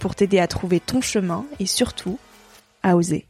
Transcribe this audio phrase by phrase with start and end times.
[0.00, 2.18] pour t'aider à trouver ton chemin et surtout
[2.82, 3.26] à oser.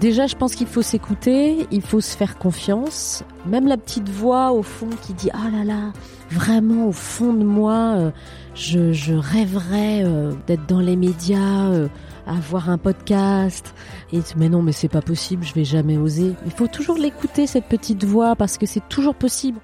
[0.00, 3.24] Déjà, je pense qu'il faut s'écouter, il faut se faire confiance.
[3.46, 5.92] Même la petite voix au fond qui dit ah là là,
[6.30, 8.10] vraiment au fond de moi, euh,
[8.54, 11.88] je, rêverais euh, d'être dans les médias, euh,
[12.26, 13.74] avoir un podcast.
[14.12, 16.34] Et mais non, mais c'est pas possible, je vais jamais oser.
[16.44, 19.60] Il faut toujours l'écouter cette petite voix parce que c'est toujours possible.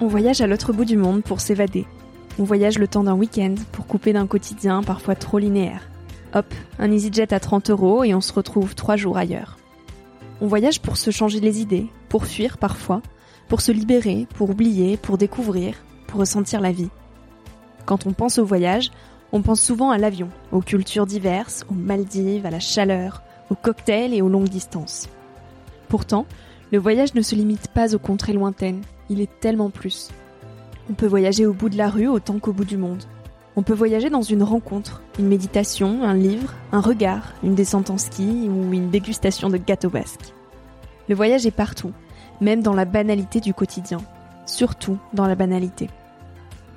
[0.00, 1.86] On voyage à l'autre bout du monde pour s'évader.
[2.38, 5.88] On voyage le temps d'un week-end pour couper d'un quotidien parfois trop linéaire.
[6.34, 9.56] Hop, un EasyJet à 30 euros et on se retrouve trois jours ailleurs.
[10.40, 13.02] On voyage pour se changer les idées, pour fuir parfois,
[13.48, 16.90] pour se libérer, pour oublier, pour découvrir, pour ressentir la vie.
[17.86, 18.90] Quand on pense au voyage,
[19.32, 24.14] on pense souvent à l'avion, aux cultures diverses, aux Maldives, à la chaleur, aux cocktails
[24.14, 25.08] et aux longues distances.
[25.88, 26.26] Pourtant,
[26.72, 30.10] le voyage ne se limite pas aux contrées lointaines, il est tellement plus.
[30.90, 33.02] On peut voyager au bout de la rue autant qu'au bout du monde.
[33.56, 37.98] On peut voyager dans une rencontre, une méditation, un livre, un regard, une descente en
[37.98, 40.34] ski ou une dégustation de gâteau basque.
[41.08, 41.92] Le voyage est partout,
[42.40, 43.98] même dans la banalité du quotidien,
[44.46, 45.88] surtout dans la banalité.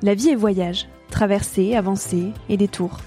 [0.01, 2.99] La vie est voyage, traversée, avancée et détour.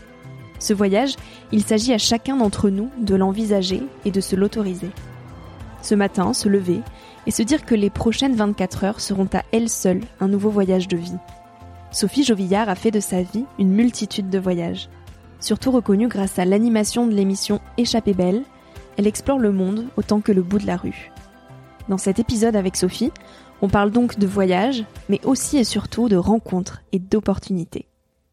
[0.58, 1.14] Ce voyage,
[1.52, 4.90] il s'agit à chacun d'entre nous de l'envisager et de se l'autoriser.
[5.82, 6.80] Ce matin, se lever
[7.26, 10.88] et se dire que les prochaines 24 heures seront à elles seules un nouveau voyage
[10.88, 11.16] de vie.
[11.92, 14.88] Sophie Jovillard a fait de sa vie une multitude de voyages.
[15.40, 18.42] Surtout reconnue grâce à l'animation de l'émission Échappée belle,
[18.96, 21.10] elle explore le monde autant que le bout de la rue.
[21.90, 23.10] Dans cet épisode avec Sophie,
[23.62, 27.88] on parle donc de voyage, mais aussi et surtout de rencontres et d'opportunités.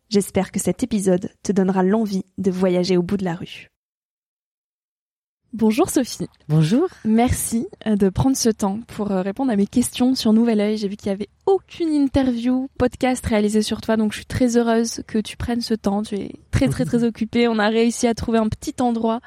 [0.10, 3.70] J'espère que cet épisode te donnera l'envie de voyager au bout de la rue.
[5.54, 6.28] Bonjour Sophie.
[6.48, 6.88] Bonjour.
[7.04, 10.78] Merci euh, de prendre ce temps pour euh, répondre à mes questions sur Nouvel Oeil.
[10.78, 14.56] J'ai vu qu'il n'y avait aucune interview, podcast réalisé sur toi, donc je suis très
[14.56, 16.04] heureuse que tu prennes ce temps.
[16.04, 17.48] Tu es très très très occupée.
[17.48, 19.20] On a réussi à trouver un petit endroit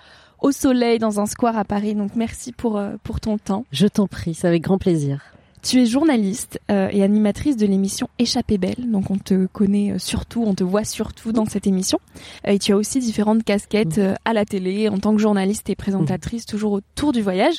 [0.42, 3.64] au soleil dans un square à Paris, donc merci pour, euh, pour ton temps.
[3.72, 5.20] Je t'en prie, c'est avec grand plaisir.
[5.62, 9.98] Tu es journaliste euh, et animatrice de l'émission Échappée belle, donc on te connaît euh,
[9.98, 11.98] surtout, on te voit surtout dans cette émission.
[12.46, 14.14] Euh, et tu as aussi différentes casquettes mmh.
[14.24, 17.56] à la télé en tant que journaliste et présentatrice, toujours autour du voyage.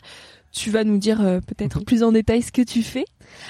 [0.51, 1.83] Tu vas nous dire peut-être mmh.
[1.85, 3.05] plus en détail ce que tu fais?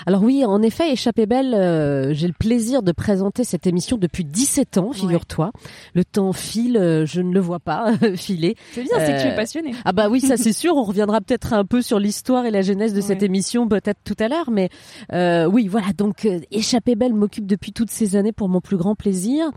[0.06, 4.26] Alors oui, en effet, Échappée belle, euh, j'ai le plaisir de présenter cette émission depuis
[4.26, 5.52] 17 ans, figure-toi.
[5.94, 8.56] Le temps file, euh, je ne le vois pas filer.
[8.72, 9.76] C'est bien, c'est que tu es euh, passionné.
[9.86, 10.76] Ah bah oui, ça c'est sûr.
[10.76, 14.16] On reviendra peut-être un peu sur l'histoire et la genèse de cette émission, peut-être tout
[14.20, 14.50] à l'heure.
[14.52, 14.70] Mais
[15.48, 15.88] oui, voilà.
[15.98, 19.52] Donc Échappée belle m'occupe depuis toutes ces années pour mon plus grand plaisir.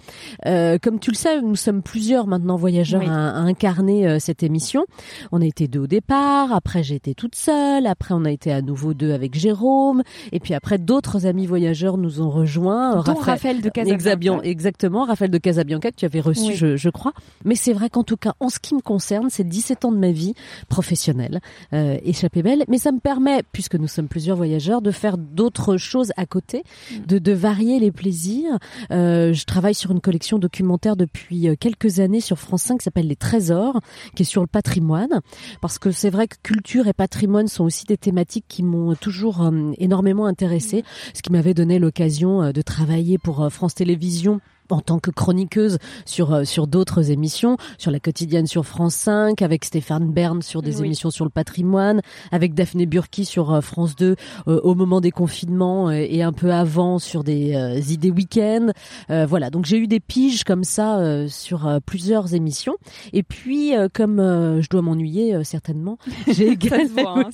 [0.44, 4.86] comme tu le sais, nous sommes plusieurs maintenant voyageurs à, à, incarner cette émission.
[5.32, 6.52] On a été deux au départ.
[6.52, 7.86] Après, j'ai été toute seule.
[7.86, 10.02] Après, on a été à nouveau deux avec Jérôme.
[10.32, 13.02] Et puis après, d'autres amis voyageurs nous ont rejoints.
[13.02, 14.44] Dont Raphaël, de Casabianca.
[14.44, 17.12] exactement, Raphaël de Casabianca que tu avais reçu, je, je, crois.
[17.44, 19.98] Mais c'est vrai qu'en tout cas, en ce qui me concerne, c'est 17 ans de
[19.98, 20.34] ma vie
[20.68, 21.40] professionnelle,
[21.72, 22.64] euh, échappée belle.
[22.68, 26.62] Mais ça me permet, puisque nous sommes plusieurs voyageurs, de faire d'autres choses à côté,
[26.90, 27.06] mm.
[27.06, 28.58] de, de varier les plaisirs.
[28.90, 32.84] Euh, je travaille sur une collection documentaire depuis euh, quelques années sur France 5 qui
[32.84, 33.80] s'appelle Les Trésors,
[34.14, 35.20] qui est sur le patrimoine.
[35.60, 39.42] Parce que c'est vrai que culture et patrimoine sont aussi des thématiques qui m'ont toujours
[39.42, 40.84] euh, énormément intéressée,
[41.14, 44.40] ce qui m'avait donné l'occasion euh, de travailler pour France Télévisions
[44.70, 49.42] en tant que chroniqueuse sur euh, sur d'autres émissions, sur la quotidienne sur France 5,
[49.42, 52.00] avec Stéphane Bern sur des émissions sur le patrimoine,
[52.32, 54.16] avec Daphné Burki sur euh, France 2
[54.48, 58.70] euh, au moment des confinements et un peu avant sur des idées week-end.
[59.08, 62.76] voilà, donc j'ai eu des piges comme ça sur plusieurs émissions.
[63.12, 67.28] Et puis comme je dois m'ennuyer certainement, j'ai également, hein,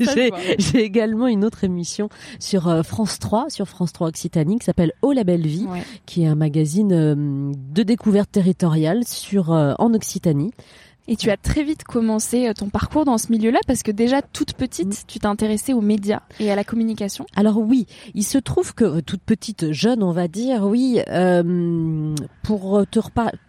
[0.58, 5.12] j'ai également une autre émission sur France 3, sur France 3 Occitanie qui s'appelle Oh
[5.12, 5.66] la belle vie,
[6.06, 10.52] qui est un magazine de découverte territoriale sur euh, en Occitanie.
[11.08, 14.22] Et tu as très vite commencé euh, ton parcours dans ce milieu-là parce que déjà
[14.22, 17.26] toute petite, tu t'es intéressée aux médias et à la communication.
[17.34, 21.00] Alors oui, il se trouve que euh, toute petite, jeune, on va dire, oui,
[22.42, 23.00] pour te,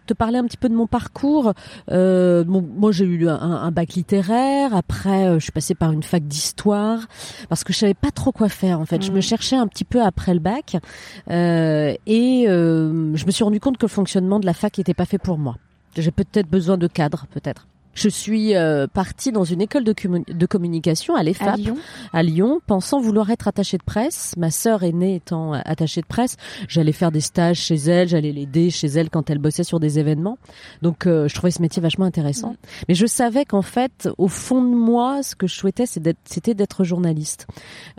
[0.06, 1.52] te, parler un petit peu de mon parcours,
[1.88, 7.06] moi j'ai eu un, bac littéraire, après je suis passée par une fac d'histoire
[7.48, 9.02] parce que je savais pas trop quoi faire en fait.
[9.02, 9.22] Je me mm.
[9.22, 10.76] cherchais un petit peu après le bac
[11.28, 15.18] et je me suis rendu compte que le fonctionnement de la fac n'était pas fait
[15.18, 15.56] pour moi.
[15.96, 17.66] J'ai peut-être besoin de cadre, peut-être.
[17.94, 19.94] Je suis euh, partie dans une école de,
[20.26, 21.58] de communication à l'EFAP,
[22.12, 22.60] à Lyon.
[22.66, 24.34] pensant vouloir être attachée de presse.
[24.36, 26.36] Ma sœur aînée étant attachée de presse,
[26.68, 29.98] j'allais faire des stages chez elle, j'allais l'aider chez elle quand elle bossait sur des
[29.98, 30.38] événements.
[30.80, 32.56] Donc euh, je trouvais ce métier vachement intéressant.
[32.88, 36.84] Mais je savais qu'en fait, au fond de moi, ce que je souhaitais, c'était d'être
[36.84, 37.46] journaliste.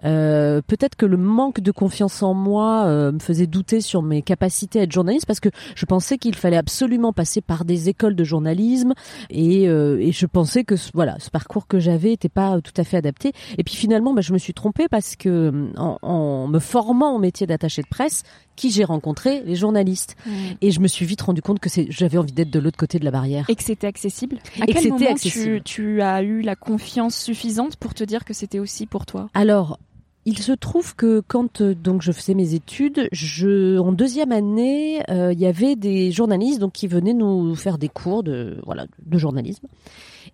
[0.03, 4.21] Euh, Peut-être que le manque de confiance en moi euh, me faisait douter sur mes
[4.21, 8.15] capacités à être journaliste parce que je pensais qu'il fallait absolument passer par des écoles
[8.15, 8.93] de journalisme
[9.29, 12.83] et euh, et je pensais que voilà, ce parcours que j'avais n'était pas tout à
[12.83, 13.33] fait adapté.
[13.57, 17.47] Et puis finalement, bah, je me suis trompée parce que en, me formant au métier
[17.47, 18.23] d'attaché de presse,
[18.55, 20.15] qui j'ai rencontré les journalistes.
[20.61, 23.05] Et je me suis vite rendu compte que j'avais envie d'être de l'autre côté de
[23.05, 23.45] la barrière.
[23.49, 24.37] Et que c'était accessible.
[24.61, 28.59] À quel moment Tu, tu as eu la confiance suffisante pour te dire que c'était
[28.59, 29.29] aussi pour toi?
[29.33, 29.79] Alors
[30.25, 35.03] il se trouve que quand euh, donc je faisais mes études, je en deuxième année,
[35.09, 38.85] euh, il y avait des journalistes donc qui venaient nous faire des cours de voilà
[39.05, 39.67] de journalisme.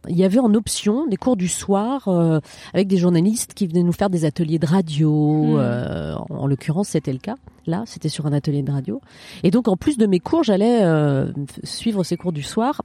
[0.07, 2.39] Il y avait en option des cours du soir euh,
[2.74, 5.57] avec des journalistes qui venaient nous faire des ateliers de radio.
[5.57, 6.18] Hmm.
[6.30, 7.35] en, l'occurrence, c'était le cas.
[7.65, 9.01] Là, c'était sur un atelier de radio.
[9.44, 10.83] Et donc, en plus de mes cours, j'allais
[11.63, 12.81] suivre ces cours du soir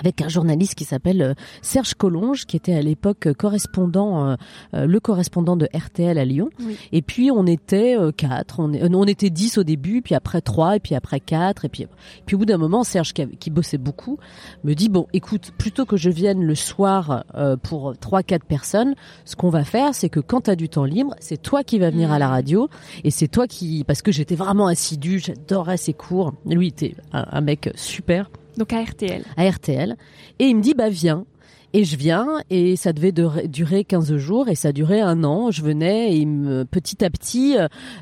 [0.00, 4.36] avec un journaliste qui s'appelle euh, Serge Collonge, qui était à l'époque euh, correspondant,
[4.74, 6.50] euh, le correspondant de RTL à Lyon.
[6.92, 10.80] Et puis on était quatre, on, on, était dix au début, puis après trois, et
[10.80, 11.86] puis après quatre, et puis
[12.26, 14.18] puis au bout d'un moment, Serge qui, qui, bossait beaucoup
[14.64, 17.24] me dit bon, écoute, plutôt que je vienne le soir
[17.62, 18.94] pour trois quatre personnes,
[19.24, 21.78] ce qu'on va faire, c'est que quand tu as du temps libre, c'est toi qui
[21.78, 22.30] vas venir à la mmh.
[22.30, 22.68] radio,
[23.04, 26.32] et c'est toi qui, parce que j'étais vraiment assidu, j'adorais ses cours.
[26.46, 28.30] Lui était un mec super.
[28.56, 29.24] Donc à RTL.
[29.36, 29.96] RTL.
[30.38, 31.24] Et il me dit, bah viens.
[31.72, 35.52] Et je viens et ça devait durer 15 jours et ça duré un an.
[35.52, 37.56] Je venais et me, petit à petit,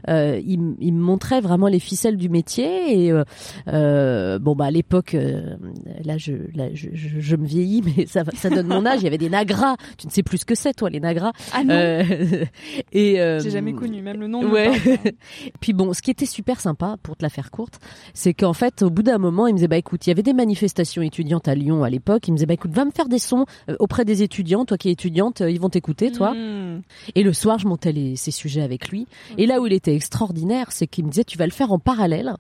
[0.08, 3.04] euh, il, me montrait vraiment les ficelles du métier.
[3.04, 3.24] Et euh,
[3.68, 5.56] euh bon bah à l'époque, euh,
[6.02, 9.00] là, je, là je, je, me vieillis, mais ça, ça donne mon âge.
[9.00, 9.76] Il y avait des nagras.
[9.98, 11.32] Tu ne sais plus ce que c'est toi les nagras.
[11.52, 11.74] Ah non.
[11.74, 12.04] Euh,
[12.92, 14.50] et j'ai jamais connu même le nom.
[14.50, 14.72] Ouais.
[15.60, 17.80] Puis bon, ce qui était super sympa pour te la faire courte,
[18.14, 20.22] c'est qu'en fait au bout d'un moment, il me disait bah écoute, il y avait
[20.22, 22.26] des manifestations étudiantes à Lyon à l'époque.
[22.28, 23.44] Il me disait bah écoute, va me faire des sons euh,
[23.78, 24.64] auprès des étudiants.
[24.64, 26.34] Toi qui es étudiante, euh, ils vont t'écouter, toi.
[26.34, 26.82] Hmm.
[27.14, 29.06] Et le soir, je montais les, ces sujets avec lui.
[29.36, 31.78] Et là où il était extraordinaire, c'est qu'il me disait, tu vas le faire en
[31.78, 32.34] parallèle.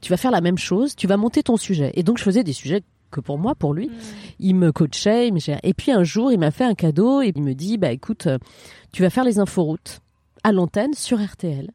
[0.00, 0.96] Tu vas faire la même chose.
[0.96, 1.92] Tu vas monter ton sujet.
[1.94, 3.88] Et donc, je faisais des sujets que pour moi, pour lui.
[3.88, 3.92] Hmm.
[4.38, 7.32] Il me coachait, il me Et puis un jour, il m'a fait un cadeau et
[7.34, 8.38] il me dit, bah écoute, euh,
[8.92, 10.00] tu vas faire les inforoutes
[10.44, 11.70] à l'antenne sur RTL.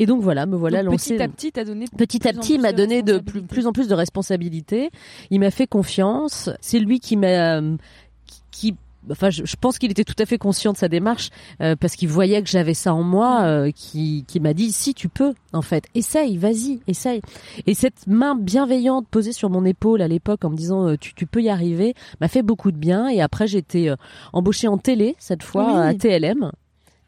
[0.00, 1.14] Et donc voilà, me voilà lancé.
[1.14, 1.86] Petit à petit, t'as donné.
[1.96, 4.90] Petit à petit, il m'a donné de plus, plus, en plus de responsabilités.
[5.30, 6.50] Il m'a fait confiance.
[6.60, 7.60] C'est lui qui m'a
[8.58, 8.74] qui
[9.10, 12.08] enfin je, pense qu'il était tout à fait conscient de sa démarche euh, parce qu'il
[12.08, 15.62] voyait que j'avais ça en moi euh, qui, qui m'a dit si tu peux en
[15.62, 15.84] fait.
[15.94, 17.20] Essaye vas-y essaye.
[17.66, 21.14] Et cette main bienveillante posée sur mon épaule à l'époque en me disant euh, tu,
[21.14, 23.08] tu peux y arriver m'a fait beaucoup de bien.
[23.08, 23.94] Et après j'ai été
[24.32, 26.50] embauchée en télé cette fois à TLM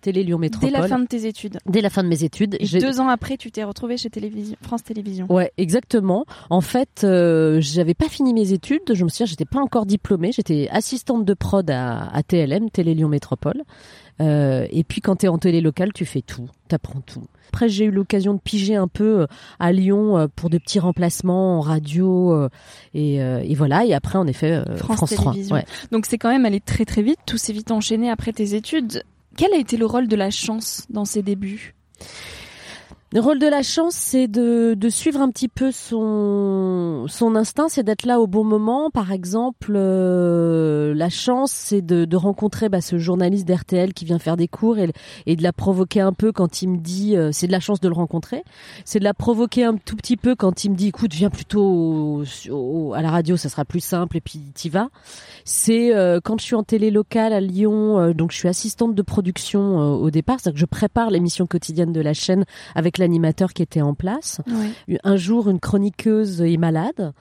[0.01, 0.71] Télé Lyon Métropole.
[0.71, 1.59] Dès la fin de tes études.
[1.67, 2.57] Dès la fin de mes études.
[2.59, 5.27] Et deux ans après, tu t'es retrouvée chez Télévision, France Télévisions.
[5.31, 6.25] Ouais, exactement.
[6.49, 8.83] En fait, euh, j'avais pas fini mes études.
[8.93, 10.33] Je me souviens, j'étais pas encore diplômée.
[10.33, 13.63] J'étais assistante de prod à, à TLM, Télé Lyon Métropole.
[14.21, 17.23] Euh, et puis quand tu es en télé locale, tu fais tout, tu apprends tout.
[17.49, 19.27] Après, j'ai eu l'occasion de piger un peu euh,
[19.59, 22.49] à Lyon euh, pour des petits remplacements en radio
[22.95, 23.85] et, et, voilà.
[23.85, 25.35] Et après, en effet, France, France 3.
[25.51, 25.65] Ouais.
[25.91, 27.19] Donc c'est quand même allé très très vite.
[27.27, 29.03] Tout s'est vite enchaîné après tes études.
[29.37, 31.75] Quel a été le rôle de la chance dans ces débuts?
[33.13, 37.69] Le rôle de la chance, c'est de, de suivre un petit peu son, son instinct,
[37.69, 38.89] c'est d'être là au bon moment.
[38.89, 44.21] Par exemple, euh, la chance, c'est de, de rencontrer bah, ce journaliste d'RTL qui vient
[44.21, 44.93] faire des cours et,
[45.27, 47.81] et de la provoquer un peu quand il me dit, euh, c'est de la chance
[47.81, 48.45] de le rencontrer.
[48.85, 52.23] C'est de la provoquer un tout petit peu quand il me dit, écoute, viens plutôt
[52.95, 54.89] à la radio, ça sera plus simple et puis t'y vas.
[55.45, 59.03] C'est euh, quand je suis en télé locale à Lyon, donc je suis assistante de
[59.03, 62.45] production au départ, c'est-à-dire que je prépare l'émission quotidienne de la chaîne
[62.77, 64.41] avec l'animateur qui était en place.
[65.05, 67.13] Un jour, une chroniqueuse est malade.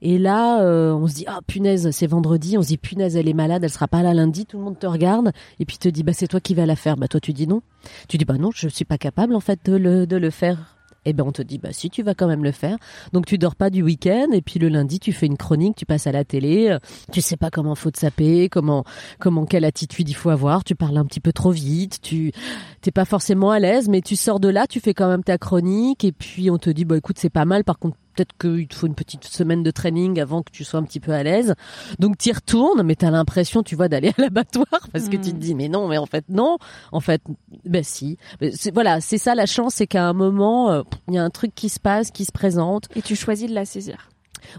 [0.00, 2.56] Et là, euh, on se dit ah punaise, c'est vendredi.
[2.56, 4.46] On se dit punaise, elle est malade, elle sera pas là lundi.
[4.46, 6.76] Tout le monde te regarde et puis te dit bah c'est toi qui vas la
[6.76, 6.96] faire.
[6.96, 7.62] Bah toi tu dis non.
[8.08, 10.77] Tu dis bah non, je suis pas capable en fait de le de le faire
[11.10, 12.76] eh ben on te dit bah si tu vas quand même le faire.
[13.12, 15.86] Donc tu dors pas du week-end et puis le lundi tu fais une chronique, tu
[15.86, 16.78] passes à la télé, euh,
[17.12, 18.84] tu sais pas comment faut te saper, comment
[19.18, 22.32] comment quelle attitude il faut avoir, tu parles un petit peu trop vite, tu
[22.80, 25.38] t'es pas forcément à l'aise mais tu sors de là, tu fais quand même ta
[25.38, 27.64] chronique et puis on te dit bah écoute c'est pas mal.
[27.64, 30.80] Par contre peut-être qu'il te faut une petite semaine de training avant que tu sois
[30.80, 31.54] un petit peu à l'aise.
[31.98, 35.16] Donc tu y retournes, mais tu as l'impression, tu vois, d'aller à l'abattoir parce que
[35.16, 35.38] tu te hmm.
[35.38, 36.58] dis mais non, mais en fait non,
[36.92, 37.22] en fait
[37.64, 38.18] ben si.
[38.72, 41.54] Voilà, c'est ça la chance, c'est qu'à un moment euh, il y a un truc
[41.54, 44.08] qui se passe, qui se présente et tu choisis de la saisir.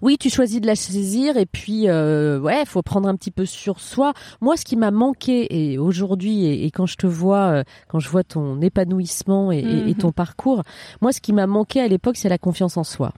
[0.02, 3.46] Oui, tu choisis de la saisir et puis euh, ouais, faut prendre un petit peu
[3.46, 4.14] sur soi.
[4.42, 8.10] Moi, ce qui m'a manqué et aujourd'hui et, quand je te vois, euh, quand je
[8.10, 10.64] vois ton épanouissement et, et ton parcours,
[11.02, 13.14] moi, ce qui m'a manqué à l'époque, c'est la confiance en soi.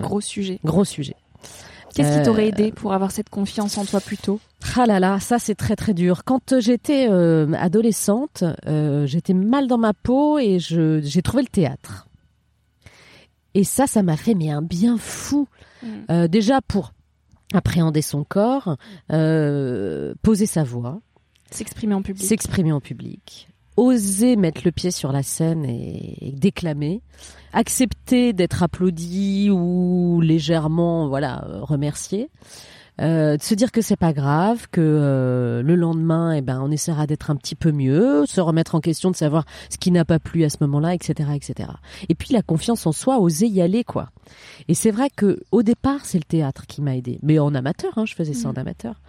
[0.00, 0.60] Gros sujet.
[0.64, 1.16] Gros sujet.
[1.96, 4.38] Qu'est-ce qui t'aurait aidé pour avoir cette confiance en toi plus tôt?
[4.76, 6.24] Ah là là, ça c'est très très dur.
[6.24, 12.08] Quand j'étais euh, adolescente, euh, j'étais mal dans ma peau et j'ai trouvé le théâtre.
[13.54, 15.48] Et ça, ça m'a fait mais un bien fou.
[15.82, 15.88] Mm.
[16.10, 16.92] Euh, déjà pour
[17.54, 18.76] appréhender son corps,
[19.08, 21.00] poser sa voix,
[21.50, 27.02] s'exprimer en public, s'exprimer en public, oser mettre le pied sur la scène et, déclamer,
[27.52, 32.30] accepter d'être applaudi ou légèrement voilà remercié.
[33.00, 36.70] Euh, de se dire que c'est pas grave, que euh, le lendemain, eh ben, on
[36.70, 40.04] essaiera d'être un petit peu mieux, se remettre en question, de savoir ce qui n'a
[40.04, 41.70] pas plu à ce moment-là, etc., etc.
[42.08, 44.08] Et puis la confiance en soi, oser y aller, quoi.
[44.68, 47.92] Et c'est vrai que au départ, c'est le théâtre qui m'a aidé, mais en amateur,
[47.96, 48.58] hein, je faisais ça en mmh.
[48.58, 49.00] amateur.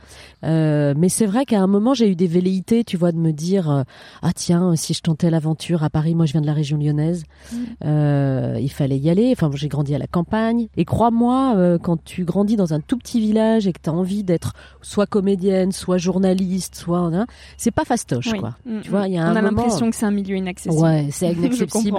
[0.43, 3.31] Euh, mais c'est vrai qu'à un moment, j'ai eu des velléités, tu vois, de me
[3.31, 3.83] dire euh,
[4.21, 7.23] ah tiens, si je tentais l'aventure à Paris, moi je viens de la région lyonnaise,
[7.51, 7.55] mmh.
[7.85, 9.31] euh, il fallait y aller.
[9.31, 13.19] Enfin, j'ai grandi à la campagne, et crois-moi, quand tu grandis dans un tout petit
[13.19, 17.25] village et que tu as envie d'être soit comédienne, soit journaliste, soit hein,
[17.57, 18.55] c'est pas fastoche, quoi.
[18.65, 20.81] Mmh, tu vois, il y a on a l'impression que c'est un milieu inaccessible.
[20.81, 21.97] Ouais, c'est inaccessible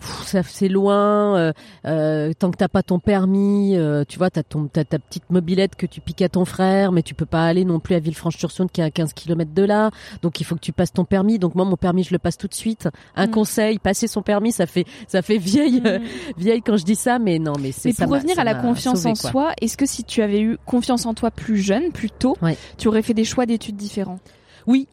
[0.00, 1.36] c'est loin.
[1.36, 1.52] Euh,
[1.86, 5.76] euh, tant que t'as pas ton permis, euh, tu vois, t'as ton ta petite mobilette
[5.76, 8.68] que tu piques à ton frère, mais tu peux pas aller non plus à Villefranche-sur-Saône
[8.70, 9.90] qui est à 15 km de là.
[10.22, 11.38] Donc il faut que tu passes ton permis.
[11.38, 12.88] Donc moi mon permis je le passe tout de suite.
[13.14, 13.30] Un mm.
[13.30, 16.00] conseil, passer son permis, ça fait ça fait vieille mm.
[16.36, 17.88] vieille quand je dis ça, mais non, mais c'est.
[17.88, 21.06] Mais pour revenir à la confiance en soi, est-ce que si tu avais eu confiance
[21.06, 22.36] en toi plus jeune, plus tôt,
[22.78, 24.18] tu aurais fait des choix d'études différents?
[24.66, 24.88] Oui,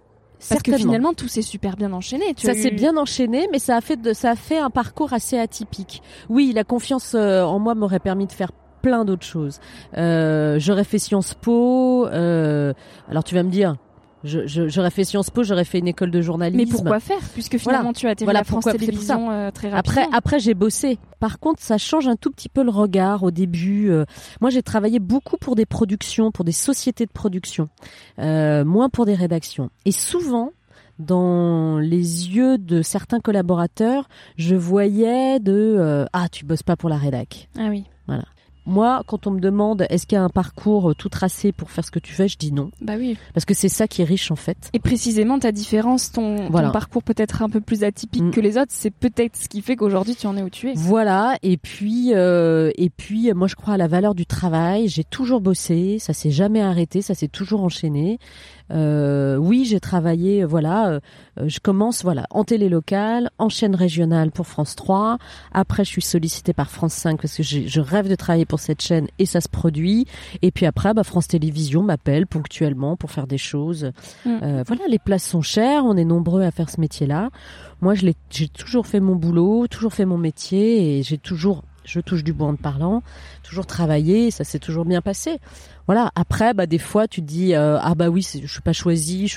[0.49, 2.33] parce que finalement tout s'est super bien enchaîné.
[2.37, 5.37] ça s'est bien enchaîné, mais ça a fait de, ça a fait un parcours assez
[5.37, 6.01] atypique.
[6.29, 9.59] Oui, la confiance euh, en moi m'aurait permis de faire plein d'autres choses.
[9.97, 12.07] Euh, j'aurais fait Sciences Po.
[12.07, 12.73] Euh,
[13.09, 13.75] alors tu vas me dire,
[14.23, 16.57] j'aurais fait Sciences Po, j'aurais fait une école de journalisme.
[16.57, 20.01] Mais pourquoi faire Puisque finalement tu as été voilà, la France Télévisions euh, très rapidement.
[20.01, 20.97] Après, après j'ai bossé.
[21.19, 23.89] Par contre, ça change un tout petit peu le regard au début.
[23.89, 24.05] Euh.
[24.41, 27.69] moi, j'ai travaillé beaucoup pour des productions, pour des sociétés de production,
[28.19, 29.69] euh, moins pour des rédactions.
[29.85, 30.51] Et souvent,
[30.99, 36.97] dans les yeux de certains collaborateurs, je voyais de ah tu bosses pas pour la
[36.97, 37.49] rédac.
[37.57, 37.85] Ah oui.
[38.07, 38.23] Voilà.
[38.65, 41.69] Moi, quand on me demande est-ce qu'il y a un parcours euh, tout tracé pour
[41.69, 42.71] faire ce que tu fais, je dis non.
[42.81, 43.17] Bah oui.
[43.33, 44.69] Parce que c'est ça qui est riche en fait.
[44.73, 48.31] Et précisément ta différence, ton, parcours peut-être un peu plus atypique mm.
[48.31, 50.73] que les autres, c'est peut-être ce qui fait qu'aujourd'hui tu en es où tu es.
[50.75, 51.35] Voilà.
[51.43, 54.87] Et puis, euh, et puis, moi je crois à la valeur du travail.
[54.87, 58.19] J'ai toujours bossé, ça s'est jamais arrêté, ça s'est toujours enchaîné.
[58.71, 60.99] Euh, oui, j'ai travaillé, voilà, euh,
[61.45, 65.17] je commence, voilà, en télé locale, en chaîne régionale pour France 3.
[65.51, 68.81] Après, je suis sollicitée par France 5 parce que je rêve de travailler pour cette
[68.81, 70.05] chaîne et ça se produit.
[70.41, 73.91] Et puis après, bah, France Télévisions m'appelle ponctuellement pour faire des choses.
[74.25, 74.29] Mm.
[74.43, 77.29] Euh, voilà, les places sont chères, on est nombreux à faire ce métier-là.
[77.81, 82.23] Moi, j'ai toujours fait mon boulot, toujours fait mon métier et j'ai toujours je touche
[82.23, 83.03] du bois en parlant,
[83.43, 85.39] toujours travaillé, ça s'est toujours bien passé.
[85.85, 86.11] Voilà.
[86.15, 89.31] Après, bah des fois, tu te dis euh, ah bah oui, je suis pas choisi,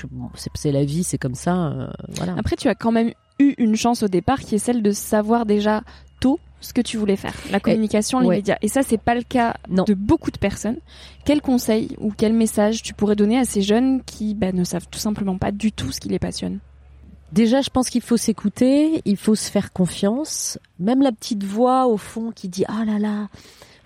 [0.53, 1.67] c'est la vie, c'est comme ça.
[1.67, 2.35] Euh, voilà.
[2.37, 5.45] Après, tu as quand même eu une chance au départ, qui est celle de savoir
[5.45, 5.83] déjà
[6.19, 8.57] tôt ce que tu voulais faire, la communication, les médias.
[8.61, 10.77] Et ça, c'est pas le cas de beaucoup de personnes.
[11.25, 14.87] Quel conseil ou quel message tu pourrais donner à ces jeunes qui bah, ne savent
[14.89, 16.59] tout simplement pas du tout ce qui les passionne?
[17.31, 20.57] Déjà, je pense qu'il faut s'écouter, il faut se faire confiance.
[20.79, 23.27] Même la petite voix au fond qui dit ah là là,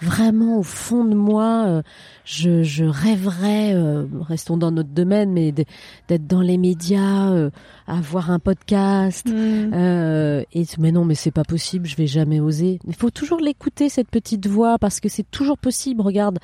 [0.01, 1.81] vraiment au fond de moi, euh,
[2.25, 7.51] je, je rêverais, euh, restons dans notre domaine, mais d'être dans les médias, euh,
[7.88, 9.27] avoir un podcast.
[9.27, 10.43] Mm.
[10.53, 12.79] et mais non, mais c'est pas possible, je vais jamais oser.
[12.88, 16.01] Il faut toujours l'écouter cette petite voix parce que c'est toujours possible.
[16.01, 16.39] Regarde,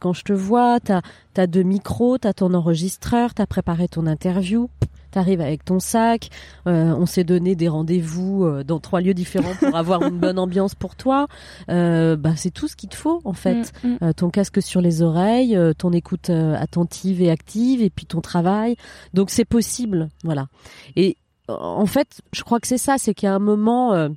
[0.00, 1.02] quand je te vois, t'as
[1.36, 4.68] as deux micros, t'as ton enregistreur, t'as préparé ton interview
[5.12, 6.30] t'arrives avec ton sac,
[6.66, 10.38] euh, on s'est donné des rendez-vous euh, dans trois lieux différents pour avoir une bonne
[10.38, 11.28] ambiance pour toi.
[11.70, 13.72] Euh, bah c'est tout ce qu'il te faut en fait.
[13.84, 14.14] Mm, mm.
[14.14, 18.76] ton casque sur les oreilles, ton écoute attentive et active, et puis ton travail.
[19.14, 20.48] Donc c'est possible, voilà.
[20.96, 21.16] Et
[21.48, 24.08] en fait, je crois que c'est ça, c'est qu'il y a un moment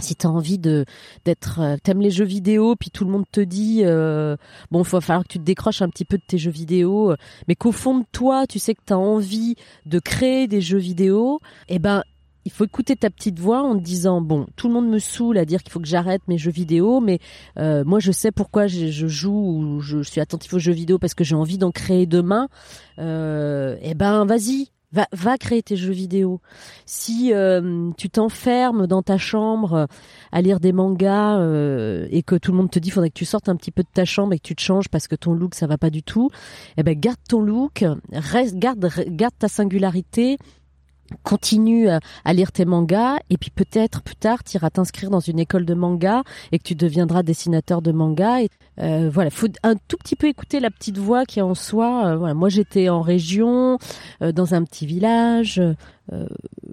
[0.00, 0.84] si t'as envie de
[1.24, 4.36] d'être euh, t'aimes les jeux vidéo puis tout le monde te dit euh,
[4.70, 7.12] bon il va falloir que tu te décroches un petit peu de tes jeux vidéo
[7.12, 7.16] euh,
[7.48, 9.54] mais qu'au fond de toi tu sais que t'as envie
[9.86, 12.02] de créer des jeux vidéo eh ben
[12.46, 15.38] il faut écouter ta petite voix en te disant bon tout le monde me saoule
[15.38, 17.18] à dire qu'il faut que j'arrête mes jeux vidéo mais
[17.56, 21.14] moi je sais pourquoi je, je, joue ou je suis attentif aux jeux vidéo parce
[21.14, 22.48] que j'ai envie d'en créer demain.
[22.98, 24.73] Eh ben vas-y
[25.12, 26.40] Va, créer tes jeux vidéo.
[26.86, 29.86] Si euh, tu t'enfermes dans ta chambre euh,
[30.30, 33.24] à lire des mangas euh, et que tout le monde te dit faudrait que tu
[33.24, 35.34] sortes un petit peu de ta chambre et que tu te changes parce que ton
[35.34, 36.30] look ça va pas du tout,
[36.76, 40.38] eh ben garde ton look, reste, garde garde ta singularité,
[41.22, 45.38] continue à, lire tes mangas et puis peut-être plus tard tu iras t'inscrire dans une
[45.38, 48.42] école de manga et que tu deviendras dessinateur de manga.
[48.42, 48.48] Et
[48.80, 52.06] euh, voilà faut un tout petit peu écouter la petite voix qui est en soi.
[52.06, 53.78] Euh, voilà moi j'étais en région
[54.22, 55.60] euh, dans un petit village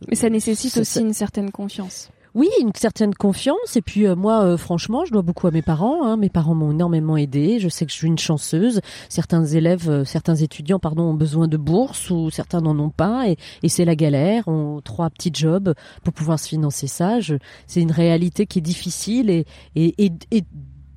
[0.10, 3.76] mais ça nécessite aussi une certaine confiance oui, une certaine confiance.
[3.76, 6.06] Et puis euh, moi, euh, franchement, je dois beaucoup à mes parents.
[6.06, 6.18] Hein.
[6.18, 7.60] Mes parents m'ont énormément aidé.
[7.60, 8.82] Je sais que je suis une chanceuse.
[9.10, 13.28] Certains élèves, euh, certains étudiants, pardon, ont besoin de bourse ou certains n'en ont pas.
[13.28, 14.48] Et, et c'est la galère.
[14.48, 17.20] On trois petits jobs pour pouvoir se financer ça.
[17.68, 20.44] C'est une réalité qui est difficile et, et, et, et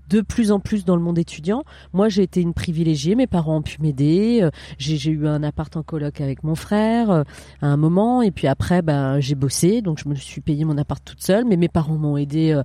[0.08, 1.64] de plus en plus dans le monde étudiant.
[1.92, 3.14] Moi, j'ai été une privilégiée.
[3.14, 4.40] Mes parents ont pu m'aider.
[4.42, 7.22] Euh, j'ai eu un appart en coloc avec mon frère euh,
[7.62, 10.78] à un moment, et puis après, ben, j'ai bossé, donc je me suis payé mon
[10.78, 11.44] appart toute seule.
[11.44, 12.60] Mais mes parents m'ont aidé.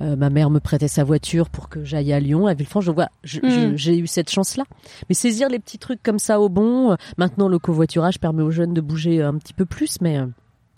[0.00, 2.86] Euh, ma mère me prêtait sa voiture pour que j'aille à Lyon, à Villefranche.
[2.86, 3.76] Donc voilà, hmm.
[3.76, 4.64] j'ai eu cette chance-là.
[5.08, 6.96] Mais saisir les petits trucs comme ça au bon.
[7.18, 10.20] maintenant, le covoiturage permet aux jeunes de bouger un petit peu plus, mais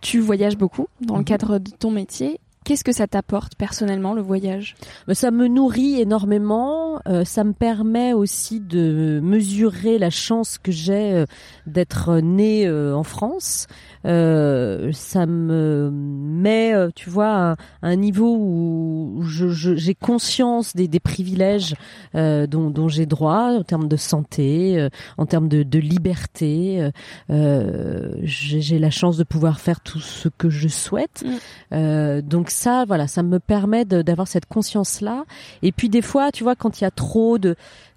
[0.01, 1.25] tu voyages beaucoup dans le mhm.
[1.25, 2.41] cadre de ton métier.
[2.67, 4.75] Qu'est-ce que ça t'apporte personnellement le voyage?
[5.07, 7.01] Bah, Ça me nourrit énormément.
[7.07, 11.27] Euh, ça me permet aussi de mesurer la chance que j'ai euh,
[11.69, 13.69] d'être né euh, en France.
[14.07, 21.75] Ça me met, tu vois, à, un niveau où j'ai conscience des, privilèges
[22.15, 24.89] dont, j'ai droit en termes de santé,
[25.19, 26.91] en termes de, liberté.
[27.29, 31.25] j'ai la chance de pouvoir faire tout ce que je souhaite.
[31.73, 32.21] Mm.
[32.21, 35.25] donc ça, voilà, ça me permet d'avoir cette conscience-là.
[35.63, 37.57] Et puis des fois, tu vois, quand il y a trop de,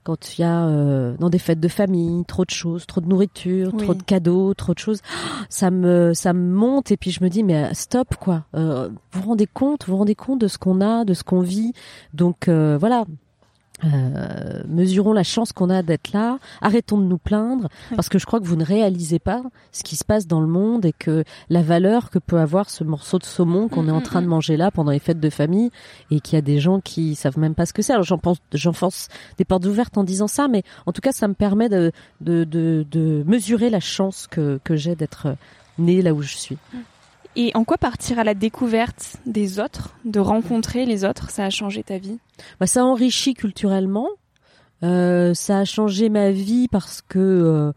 [0.09, 3.05] quand il y a euh, dans des fêtes de famille trop de choses, trop de
[3.05, 5.01] nourriture, trop de cadeaux, trop de choses,
[5.49, 8.45] ça me ça me monte et puis je me dis mais stop quoi.
[8.55, 11.23] Euh, vous vous rendez compte, vous vous rendez compte de ce qu'on a, de ce
[11.23, 11.73] qu'on vit.
[12.15, 13.05] Donc euh, voilà,
[13.83, 18.25] euh, mesurons la chance qu'on a d'être là, arrêtons de nous plaindre, parce que je
[18.25, 21.23] crois que vous ne réalisez pas ce qui se passe dans le monde et que
[21.49, 24.57] la valeur que peut avoir ce morceau de saumon qu'on est en train de manger
[24.57, 25.71] là pendant les fêtes de famille
[26.11, 27.93] et qu'il y a des gens qui savent même pas ce que c'est.
[27.93, 31.27] Alors j'en pense, j'enfonce des portes ouvertes en disant ça, mais en tout cas ça
[31.27, 35.35] me permet de, de, de, de mesurer la chance que, que j'ai d'être
[35.77, 36.57] né là où je suis.
[37.35, 41.49] Et en quoi partir à la découverte des autres, de rencontrer les autres, ça a
[41.49, 42.19] changé ta vie?
[42.59, 44.07] Bah, Ça enrichit culturellement.
[44.83, 47.71] Euh, ça a changé ma vie parce que euh,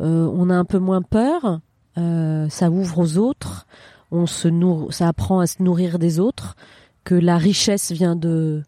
[0.00, 1.60] euh, on a un peu moins peur.
[1.96, 3.66] ça ouvre aux autres.
[4.12, 6.56] On se nourrit, ça apprend à se nourrir des autres.
[7.04, 8.62] Que la richesse vient de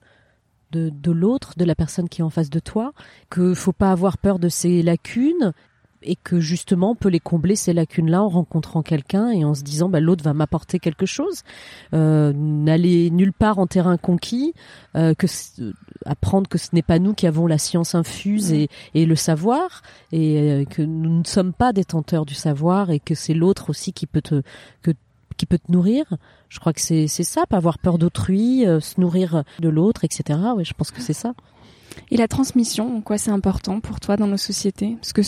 [0.71, 2.93] de, de l'autre, de la personne qui est en face de toi.
[3.31, 5.53] Que faut pas avoir peur de ses lacunes
[6.02, 9.62] et que justement on peut les combler ces lacunes-là en rencontrant quelqu'un et en se
[9.62, 11.42] disant bah, l'autre va m'apporter quelque chose.
[11.94, 14.54] Euh, N'aller nulle part en terrain conquis,
[14.96, 15.26] euh, que
[16.04, 19.82] apprendre que ce n'est pas nous qui avons la science infuse et, et le savoir
[20.12, 23.92] et euh, que nous ne sommes pas détenteurs du savoir et que c'est l'autre aussi
[23.92, 24.42] qui peut te
[24.82, 24.92] que
[25.38, 26.04] qui peut te nourrir.
[26.50, 30.38] Je crois que c'est ça, pas avoir peur d'autrui, euh, se nourrir de l'autre, etc.
[30.56, 31.32] Ouais, je pense que c'est ça.
[32.11, 34.96] Et la transmission, en quoi c'est important pour toi dans nos sociétés?
[35.00, 35.22] Parce que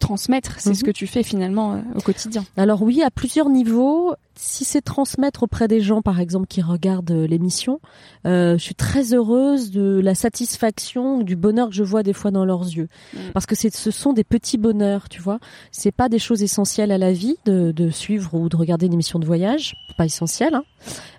[0.00, 0.86] transmettre, c'est ce Mhm.
[0.86, 2.44] que tu fais finalement euh, au quotidien.
[2.56, 4.14] Alors oui, à plusieurs niveaux.
[4.36, 7.78] Si c'est transmettre auprès des gens, par exemple, qui regardent euh, l'émission,
[8.26, 12.32] euh, je suis très heureuse de la satisfaction, du bonheur que je vois des fois
[12.32, 13.18] dans leurs yeux, Mm.
[13.32, 15.38] parce que ce sont des petits bonheurs, tu vois.
[15.70, 18.92] C'est pas des choses essentielles à la vie de, de suivre ou de regarder une
[18.94, 20.64] émission de voyage, pas essentiel, hein.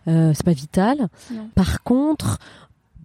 [0.07, 1.07] Euh, c'est pas vital.
[1.33, 1.49] Non.
[1.55, 2.37] Par contre,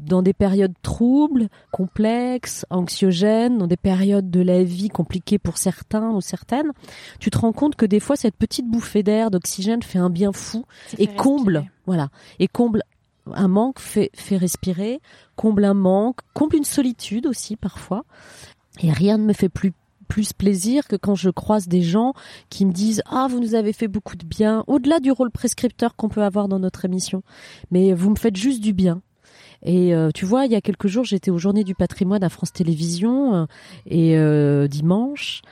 [0.05, 6.11] dans des périodes troubles, complexes, anxiogènes, dans des périodes de la vie compliquées pour certains
[6.11, 6.73] ou certaines,
[7.19, 10.33] tu te rends compte que des fois cette petite bouffée d'air, d'oxygène fait un bien
[10.33, 10.65] fou
[10.99, 12.09] et comble, voilà,
[12.39, 12.83] et comble
[13.33, 15.01] un manque, fait, fait respirer,
[15.37, 18.05] comble un manque, comble une solitude aussi parfois.
[18.83, 19.73] Et rien ne me fait plus
[20.09, 22.15] plus plaisir que quand je croise des gens
[22.49, 25.95] qui me disent ah vous nous avez fait beaucoup de bien au-delà du rôle prescripteur
[25.95, 27.23] qu'on peut avoir dans notre émission.
[27.71, 29.03] Mais vous me faites juste du bien
[29.63, 32.29] et euh, tu vois, il y a quelques jours, j'étais aux Journées du patrimoine à
[32.29, 33.45] France Télévisions euh,
[33.87, 35.43] et euh, dimanche,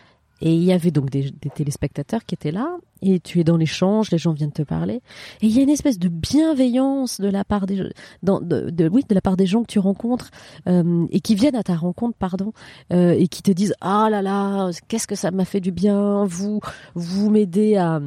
[0.40, 2.76] et il y avait donc des, téléspectateurs qui étaient là.
[3.02, 5.00] Et tu es dans l'échange, les gens viennent te parler,
[5.40, 7.76] et il y a une espèce de bienveillance de la part des,
[8.22, 10.30] de, de- oui, de la part des gens que tu rencontres
[10.68, 12.52] euh, et qui viennent à ta rencontre, pardon,
[12.92, 16.24] euh, et qui te disent ah là là, qu'est-ce que ça m'a fait du bien,
[16.24, 16.60] vous
[16.94, 18.00] vous m'aidez à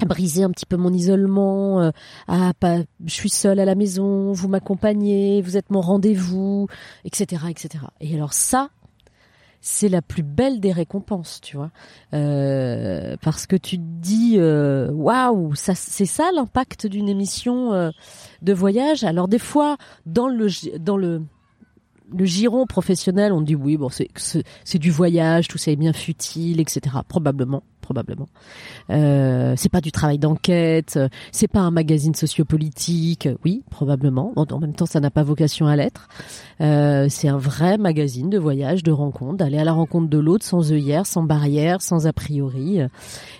[0.00, 1.90] à briser un petit peu mon isolement, euh,
[2.28, 6.68] à pas, je suis seule à la maison, vous m'accompagnez, vous êtes mon rendez-vous,
[7.04, 7.84] etc., etc.
[8.00, 8.70] Et alors ça,
[9.60, 11.70] c'est la plus belle des récompenses, tu vois,
[12.14, 17.90] Euh, parce que tu te dis, euh, waouh, ça, c'est ça l'impact d'une émission euh,
[18.42, 19.02] de voyage.
[19.02, 21.22] Alors des fois, dans le dans le
[22.16, 26.60] le giron professionnel, on dit oui, bon, c'est du voyage, tout ça est bien futile,
[26.60, 26.98] etc.
[27.08, 28.26] Probablement, probablement.
[28.90, 34.32] Euh, c'est pas du travail d'enquête, euh, c'est pas un magazine sociopolitique, oui, probablement.
[34.34, 36.08] En, en même temps, ça n'a pas vocation à l'être.
[36.60, 40.44] Euh, c'est un vrai magazine de voyage, de rencontre, d'aller à la rencontre de l'autre
[40.44, 42.80] sans œillère, sans barrière, sans a priori,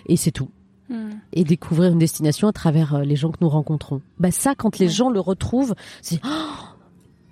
[0.05, 0.49] et c'est tout.
[0.89, 1.09] Mm.
[1.33, 4.01] Et découvrir une destination à travers les gens que nous rencontrons.
[4.17, 6.76] Bah ça, quand les gens le retrouvent, c'est oh,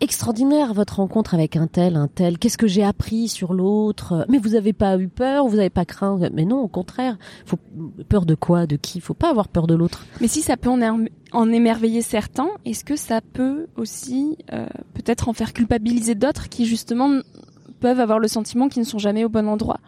[0.05, 2.37] extraordinaire votre rencontre avec un tel, un tel.
[2.37, 4.25] Qu'est-ce que j'ai appris sur l'autre?
[4.29, 7.17] Mais vous avez pas eu peur, vous avez pas craint Mais non, au contraire.
[8.07, 9.01] Peur de quoi, de qui?
[9.01, 10.05] Faut pas avoir peur de l'autre.
[10.21, 14.65] Mais si ça peut en, er- en émerveiller certains, est-ce que ça peut aussi euh,
[14.93, 17.09] peut-être en faire culpabiliser d'autres qui justement
[17.81, 19.79] peuvent avoir le sentiment qu'ils ne sont jamais au bon endroit?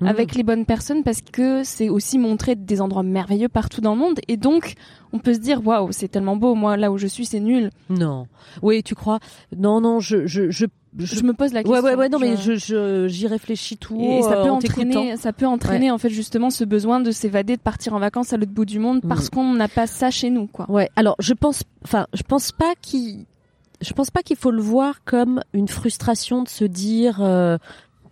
[0.00, 0.06] Mmh.
[0.06, 3.98] avec les bonnes personnes parce que c'est aussi montrer des endroits merveilleux partout dans le
[4.00, 4.74] monde et donc
[5.14, 7.70] on peut se dire waouh c'est tellement beau moi là où je suis c'est nul
[7.88, 8.26] non.
[8.62, 9.18] Oui, tu crois?
[9.56, 10.00] Non, non.
[10.00, 10.66] Je, je, je,
[10.98, 12.08] je, me pose la question Ouais, ouais, ouais.
[12.10, 13.98] Non, mais Je- je, j'y réfléchis tout.
[14.00, 17.10] et ça euh, peut en entraîner ça peut entraîner en fait justement ce besoin de
[17.10, 19.30] s'évader de partir en vacances à l'autre bout du monde parce Mm.
[19.30, 20.90] qu'on n'a pas ça chez nous quoi Ouais.
[20.96, 23.24] Alors, je pense, enfin, je pense pas qu'il,
[23.80, 27.22] je pense pas qu'il faut le voir comme une frustration de se dire.
[27.22, 27.56] euh,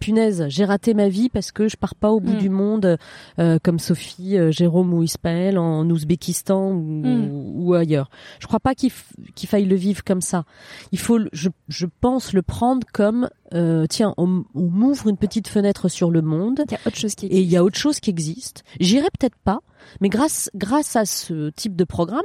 [0.05, 2.38] Punaise, j'ai raté ma vie parce que je pars pas au bout Mm.
[2.38, 2.99] du monde
[3.38, 7.31] euh, comme Sophie, euh, Jérôme ou Ismaël en Ouzbékistan ou, Mm.
[7.62, 8.11] ou ailleurs.
[8.38, 8.90] Je crois pas qu'il
[9.35, 10.45] qu'il faille le vivre comme ça.
[10.93, 15.49] Il faut, je, je pense le prendre comme euh, tiens, on, on m'ouvre une petite
[15.49, 17.79] fenêtre sur le monde il y a autre chose qui et il y a autre
[17.79, 18.62] chose qui existe.
[18.81, 19.61] J'irai peut-être pas,
[20.01, 22.20] mais grâce grâce à ce type de programme,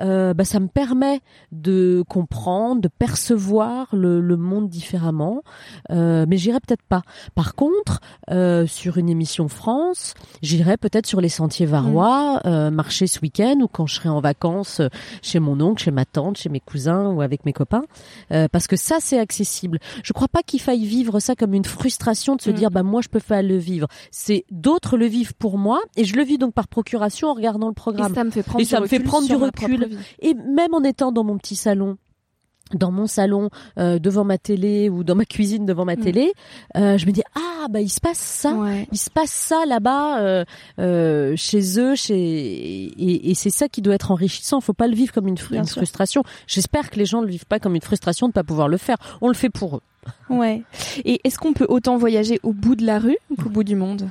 [0.00, 1.20] euh, bah, ça me permet
[1.52, 5.42] de comprendre, de percevoir le, le monde différemment.
[5.90, 7.02] Euh, mais j'irai peut-être pas.
[7.34, 13.06] Par contre, euh, sur une émission France, j'irai peut-être sur les sentiers varois, euh, marcher
[13.06, 14.80] ce week-end ou quand je serai en vacances
[15.22, 17.84] chez mon oncle, chez ma tante, chez mes cousins ou avec mes copains,
[18.52, 19.78] parce que ça c'est accessible.
[20.02, 22.54] Je crois pas qu'il faille vivre ça comme une frustration de se Mm.
[22.54, 23.88] dire bah moi je peux pas le vivre.
[24.10, 27.66] C'est d'autres le vivent pour moi et je le vis donc par procuration en regardant
[27.68, 28.14] le et programme.
[28.14, 29.88] ça me fait prendre Et du ça me fait prendre du recul.
[30.20, 31.96] Et même en étant dans mon petit salon,
[32.74, 36.00] dans mon salon, euh, devant ma télé ou dans ma cuisine devant ma Mm.
[36.00, 36.32] télé,
[36.76, 38.52] euh, je me dis ah bah il se passe ça.
[38.52, 38.86] Ouais.
[38.92, 40.44] Il se passe ça là-bas
[40.78, 44.60] euh, chez eux, chez et, et c'est ça qui doit être enrichissant.
[44.60, 46.22] Faut pas le vivre comme une, frustration.
[46.46, 48.76] J'espère que les gens ne le vivent pas comme une frustration de pas pouvoir le
[48.76, 48.96] faire.
[49.20, 49.82] On le fait pour eux.
[50.30, 50.62] Ouais.
[51.04, 54.08] Et est-ce qu'on peut autant voyager au bout de la rue qu'au bout du monde?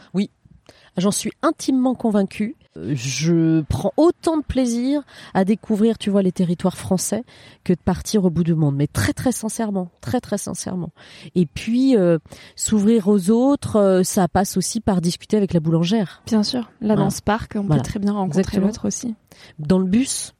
[0.97, 2.55] J'en suis intimement convaincue.
[2.75, 5.01] Je prends autant de plaisir
[5.33, 7.23] à découvrir, tu vois, les territoires français
[7.63, 8.75] que de partir au bout du monde.
[8.75, 10.91] Mais très, très sincèrement, très, très sincèrement.
[11.33, 12.19] Et puis, euh,
[12.55, 16.21] s'ouvrir aux autres, euh, ça passe aussi par discuter avec la boulangère.
[16.27, 16.61] Bien sûr.
[16.61, 17.01] Là, Voilà.
[17.03, 17.81] dans ce parc, on Voilà.
[17.81, 19.15] peut très bien rencontrer l'autre aussi.
[19.59, 20.33] Dans le bus,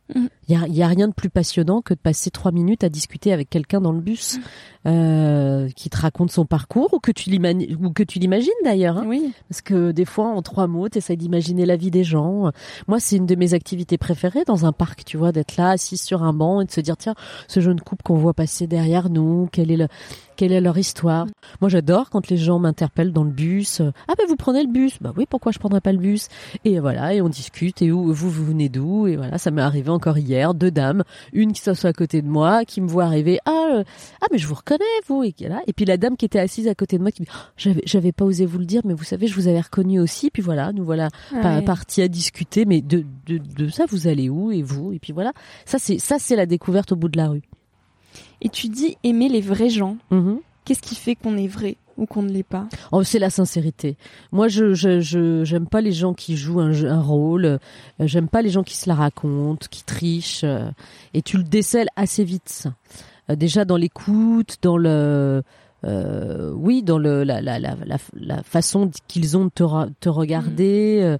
[0.48, 0.74] il Mhm.
[0.74, 3.50] y, a, a rien de plus passionnant que de passer trois minutes à discuter avec
[3.50, 4.40] quelqu'un dans le bus
[4.86, 8.98] euh, qui te raconte son parcours ou que tu l'imagines d'ailleurs.
[9.00, 9.06] hein.
[9.08, 9.34] Oui.
[9.50, 12.52] Parce que des fois, en trois mots, tu d'imaginer la vie des gens.
[12.88, 15.98] Moi, c'est une de mes activités préférées dans un parc, tu vois, d'être là, assis
[15.98, 17.16] sur un banc et de se dire, tiens,
[17.48, 19.88] ce jeune couple qu'on voit passer derrière nous, quelle est, le,
[20.36, 21.28] quelle est leur histoire.
[21.62, 23.82] Moi, j'adore quand les gens m'interpellent dans le bus.
[24.08, 24.98] Ah, ben, vous prenez le bus.
[25.02, 26.28] Bah oui, pourquoi je prendrais pas le bus?
[26.66, 27.82] Et voilà, et on discute.
[27.82, 29.08] Et où, vous, vous venez d'où?
[29.08, 30.37] Et voilà, ça m'est arrivé encore hier.
[30.54, 31.04] Deux dames.
[31.34, 33.40] Une qui s'assoit à côté de moi, qui me voit arriver.
[33.46, 33.84] Ah, euh,
[34.22, 35.24] ah, mais je vous reconnais, vous.
[35.24, 35.62] Et, là.
[35.68, 37.50] et puis la dame qui était assise à côté de moi qui me dit, Oh,
[37.58, 40.30] j'avais, j'avais pas osé vous le dire, mais vous savez, je vous avais reconnu aussi.
[40.32, 41.62] Puis voilà, nous voilà Ah ouais.
[41.64, 42.66] partis à discuter.
[42.66, 44.52] Mais de, de, de ça, vous allez où?
[44.52, 44.94] Et vous?
[44.94, 45.34] Et puis voilà.
[45.66, 47.42] Ça, c'est, ça, c'est la découverte au bout de la rue.
[48.42, 49.98] Et tu dis aimer les vrais gens.
[50.12, 50.40] Mhm.
[50.66, 51.78] Qu'est-ce qui fait qu'on est vrai?
[51.98, 53.98] Ou qu'on ne l'est pas Oh, c'est la sincérité.
[54.32, 57.46] Moi, je je je j'aime pas les gens qui jouent un, un rôle.
[57.46, 57.58] Euh,
[58.00, 60.44] J'aime pas les gens qui se la racontent, qui trichent.
[60.44, 60.70] euh,
[61.14, 62.68] Et tu le décèles assez vite.
[63.30, 65.44] Euh, Déjà dans l'écoute, dans le
[65.84, 69.64] euh, oui, dans le la la la la, la façon qu'ils ont de te,
[70.00, 71.00] te regarder.
[71.04, 71.18] euh,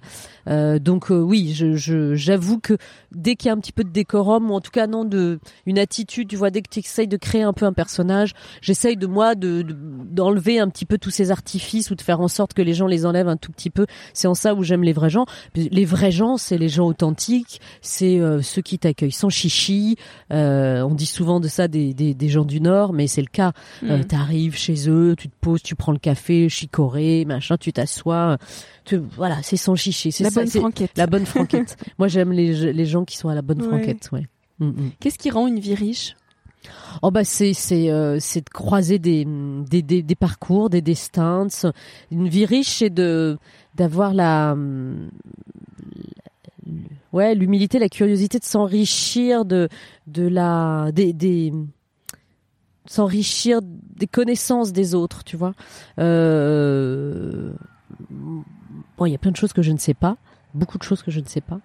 [0.48, 2.76] euh, donc euh, oui, je je j'avoue que
[3.12, 5.38] dès qu'il y a un petit peu de décorum ou en tout cas non de
[5.66, 8.96] une attitude, tu vois, dès que tu essayes de créer un peu un personnage, j'essaye
[8.96, 9.76] de moi de de-
[10.10, 12.86] d'enlever un petit peu tous ces artifices ou de faire en sorte que les gens
[12.86, 13.86] les enlèvent un tout petit peu.
[14.12, 15.26] C'est en ça où j'aime les vrais gens.
[15.54, 19.96] Les vrais gens, c'est les gens authentiques, c'est euh, ceux qui t'accueillent sans chichi.
[20.32, 23.28] Euh, on dit souvent de ça des, des, des gens du Nord, mais c'est le
[23.30, 23.52] cas.
[23.82, 23.90] Mm.
[24.52, 28.38] Chez eux, tu te poses, tu prends le café, chicoré, machin, tu t'assois.
[28.84, 30.12] Tu, voilà, c'est sans chichi.
[30.12, 30.90] C'est La bonne franquette.
[30.96, 31.76] la bonne franquette.
[31.98, 33.68] Moi, j'aime les, les gens qui sont à la bonne Ouais.
[33.68, 34.08] franquette.
[34.12, 34.26] Ouais.
[34.60, 34.90] Mm, mm.
[35.00, 36.14] Qu'est-ce qui rend une vie riche?
[37.02, 41.46] Oh bah c'est c'est euh, c'est de croiser des, des des des parcours, des destins.
[42.10, 43.38] Une vie riche, c'est de
[43.76, 45.08] d'avoir la hum,
[47.12, 49.68] ouais l'humilité, la curiosité de s'enrichir de
[50.06, 51.52] de la des des
[52.88, 55.54] s'enrichir des connaissances des autres, tu vois.
[55.98, 57.52] Euh,
[58.10, 60.16] bon, il y a plein de choses que je ne sais pas,
[60.54, 61.60] beaucoup de choses que je ne sais pas,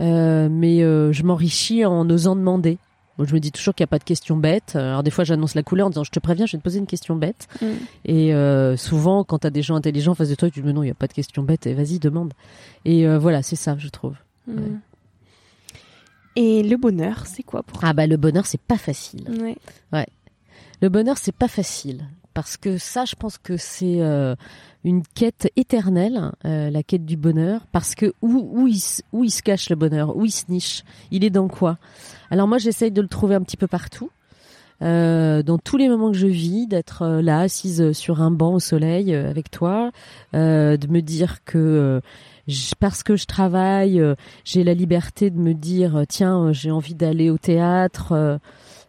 [0.00, 2.78] Euh, mais euh, je m'enrichis en osant demander.
[3.18, 4.74] Je me dis toujours qu'il n'y a pas de question bête.
[4.74, 6.78] Alors des fois, j'annonce la couleur en disant je te préviens, je vais te poser
[6.78, 7.46] une question bête.
[7.60, 7.66] Mm.
[8.06, 10.60] Et euh, souvent, quand tu as des gens intelligents en face de toi, tu te
[10.60, 11.66] dis mais non, il n'y a pas de question bête.
[11.66, 12.32] Et vas-y, demande.
[12.86, 14.16] Et voilà, c'est ça, je trouve.
[14.46, 14.54] Mm.
[14.56, 14.72] Ouais.
[16.36, 17.90] Et le bonheur, c'est quoi pour toi?
[17.90, 19.28] Ah bah le bonheur, c'est pas facile.
[19.92, 20.06] Ouais.
[20.82, 22.08] Le bonheur, c'est pas facile.
[22.34, 24.34] Parce que ça, je pense que c'est euh,
[24.82, 28.80] une quête éternelle, euh, la quête du bonheur, parce que où où il
[29.12, 31.78] où il se cache le bonheur, où il se niche, il est dans quoi?
[32.30, 34.10] Alors moi, j'essaye de le trouver un petit peu partout.
[34.80, 38.60] Euh, dans tous les moments que je vis, d'être là assise sur un banc au
[38.60, 39.92] soleil avec toi,
[40.32, 42.00] de me dire que
[42.80, 44.02] parce que je travaille,
[44.44, 48.40] j'ai la liberté de me dire tiens, j'ai envie d'aller au théâtre.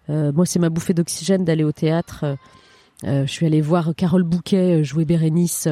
[0.10, 2.22] Euh, moi, c'est ma bouffée d'oxygène d'aller au théâtre.
[2.24, 2.36] Euh,
[3.06, 5.68] euh, je suis allée voir Carole Bouquet jouer Bérénice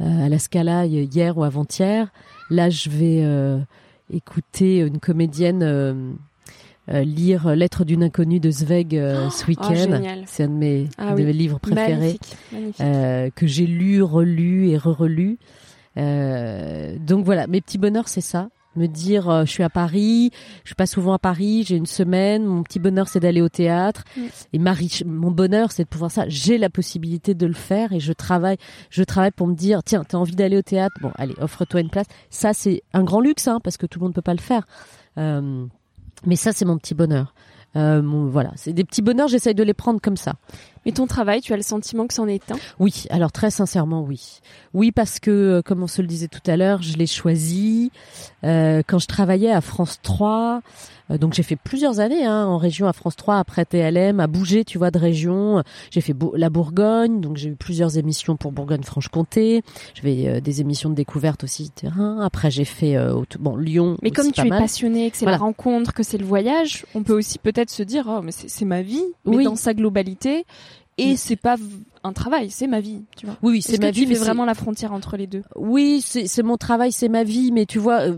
[0.00, 2.08] à la Scala hi- hier ou avant-hier.
[2.50, 3.24] Là, je vais
[4.12, 5.94] écouter une comédienne euh,
[6.88, 9.74] lire Lettre d'une inconnue de Zweig euh, ce week-end.
[9.74, 10.22] génial.
[10.26, 11.24] c'est un de mes, Ah un de oui.
[11.26, 12.36] mes livres préférés Magnifique.
[12.52, 12.80] Magnifique.
[12.80, 15.38] euh, que j'ai lu, relu et re-relu.
[15.96, 18.48] Donc voilà, mes petits bonheurs, c'est ça.
[18.76, 20.30] Me dire, euh, je suis à Paris,
[20.62, 23.48] je suis pas souvent à Paris, j'ai une semaine, mon petit bonheur, c'est d'aller au
[23.48, 24.04] théâtre.
[24.52, 26.24] Et ma riche- mon bonheur, c'est de pouvoir ça.
[26.28, 28.56] J'ai la possibilité de le faire et je travaille,
[28.90, 31.90] je travaille pour me dire, tiens, t'as envie d'aller au théâtre, bon, allez, offre-toi une
[31.90, 32.06] place.
[32.30, 34.64] Ça, c'est un grand luxe, hein, parce que tout le monde peut pas le faire.
[35.16, 35.64] Euh,
[36.26, 37.34] mais ça, c'est mon petit bonheur.
[37.76, 38.00] Euh,
[38.30, 40.34] voilà, c'est des petits bonheurs, j'essaye de les prendre comme ça.
[40.88, 42.56] Mais ton travail, tu as le sentiment que c'en est un?
[42.78, 44.40] Oui, alors très sincèrement, oui.
[44.74, 47.90] Oui, parce que, euh, comme on se le disait tout à l'heure, je l'ai choisi
[48.44, 50.62] euh, quand je travaillais à France 3.
[51.10, 54.26] euh, donc j'ai fait plusieurs années hein, en région à France 3, après TLM, à
[54.26, 55.62] bouger, tu vois, de région.
[55.90, 59.62] J'ai fait la Bourgogne, donc j'ai eu plusieurs émissions pour Bourgogne-Franche-Comté.
[59.94, 62.20] J'avais euh, des émissions de découverte aussi terrain.
[62.22, 63.96] Après j'ai fait euh, bon Lyon.
[64.02, 64.60] Mais aussi comme pas tu es mal.
[64.62, 65.38] passionné, que c'est Voilà.
[65.38, 68.48] la rencontre, que c'est le voyage, on peut aussi peut-être se dire, oh, mais c'est
[68.48, 69.44] c'est ma vie, mais Oui.
[69.44, 70.44] dans sa globalité.
[70.98, 71.56] Et c'est pas
[72.08, 73.36] un travail, c'est ma vie, tu vois.
[73.42, 74.00] Oui, oui, c'est ma que vie.
[74.02, 75.42] tu mais fais c'est- vraiment la frontière entre les deux?
[75.56, 77.52] Oui, c'est mon travail, c'est ma vie.
[77.52, 78.16] Mais tu vois, euh,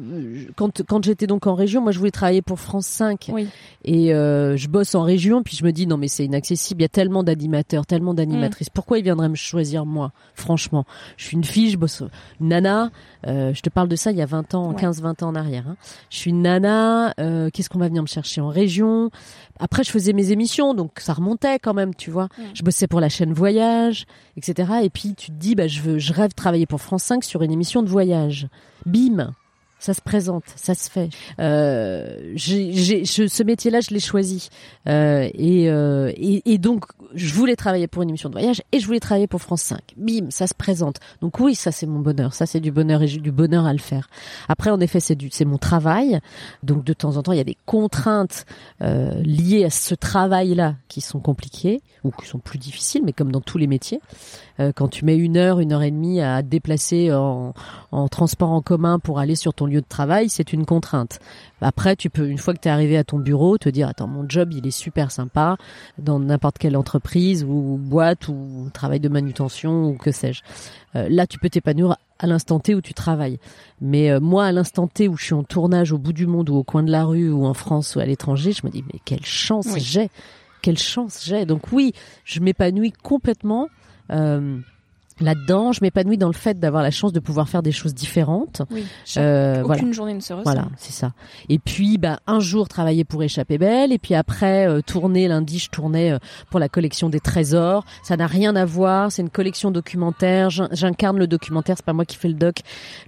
[0.56, 3.48] quand quand j'étais donc en région, moi je voulais travailler pour France 5 Oui.
[3.84, 5.42] et euh, je bosse en région.
[5.42, 6.80] Puis je me dis non mais c'est inaccessible.
[6.80, 8.70] Il y a tellement d'animateurs, tellement d'animatrices.
[8.70, 10.84] Pourquoi ils viendraient me choisir moi Franchement,
[11.16, 12.02] je suis une fille, je bosse
[12.40, 12.90] une nana.
[13.26, 14.76] euh, je te parle de ça il y a 20 ans, Ouais.
[14.76, 15.64] 15-20 ans en arrière.
[15.68, 15.76] hein.
[16.10, 17.14] Je suis une nana.
[17.52, 19.10] Qu'est-ce qu'on va venir me chercher en région?
[19.58, 22.24] Après, je faisais mes émissions, donc ça remontait quand même, tu vois.
[22.38, 22.42] Mm.
[22.54, 23.79] Je bossais pour la chaîne Voyage,
[24.36, 24.72] etc.
[24.82, 27.24] Et puis tu te dis, bah, je veux, je rêve de travailler pour France 5
[27.24, 28.48] sur une émission de voyage.
[28.86, 29.32] Bim,
[29.80, 31.08] ça se présente, ça se fait.
[31.40, 34.48] Euh, j'ai, j'ai- je- ce métier-là, je l'ai choisi.
[34.88, 38.78] Euh, et, euh, et, et donc, je voulais travailler pour une émission de voyage et
[38.78, 39.80] je voulais travailler pour France 5.
[39.96, 40.98] Bim, ça se présente.
[41.20, 42.34] Donc oui, ça c'est mon bonheur.
[42.34, 44.08] Ça c'est du bonheur et j'ai du bonheur à le faire.
[44.48, 46.20] Après, en effet, c'est du, c'est mon travail.
[46.62, 48.46] Donc de temps en temps, il y a des contraintes
[48.82, 53.32] euh, liées à ce travail-là qui sont compliquées ou qui sont plus difficiles, mais comme
[53.32, 54.00] dans tous les métiers.
[54.60, 57.54] Euh, quand tu mets une heure, une heure et demie à te déplacer en,
[57.92, 61.18] en transport en commun pour aller sur ton lieu de travail, c'est une contrainte.
[61.62, 64.06] Après, tu peux, une fois que tu es arrivé à ton bureau, te dire, attends,
[64.08, 65.56] mon job, il est super sympa
[65.98, 70.42] dans n'importe quelle entreprise ou boîte ou travail de manutention ou que sais-je.
[70.96, 73.38] Euh, là, tu peux t'épanouir à l'instant T où tu travailles.
[73.80, 76.50] Mais euh, moi, à l'instant T où je suis en tournage au bout du monde
[76.50, 78.84] ou au coin de la rue ou en France ou à l'étranger, je me dis,
[78.92, 79.80] mais quelle chance Oui.
[79.80, 80.10] j'ai
[80.62, 81.92] Quelle chance j'ai Donc oui,
[82.24, 83.68] je m'épanouis complètement.
[84.10, 84.58] euh,
[85.20, 88.62] Là-dedans, je m'épanouis dans le fait d'avoir la chance de pouvoir faire des choses différentes.
[88.70, 88.84] Oui.
[89.16, 89.92] Euh, Aucune voilà.
[89.92, 90.44] journée ne se ressemble.
[90.44, 91.12] Voilà, c'est ça.
[91.48, 95.58] Et puis, bah, un jour travailler pour Échapper Belle, et puis après euh, tourner lundi,
[95.58, 96.18] je tournais euh,
[96.50, 97.84] pour la collection des trésors.
[98.02, 99.12] Ça n'a rien à voir.
[99.12, 100.50] C'est une collection documentaire.
[100.50, 101.76] J'in- J'incarne le documentaire.
[101.76, 102.60] C'est pas moi qui fais le doc,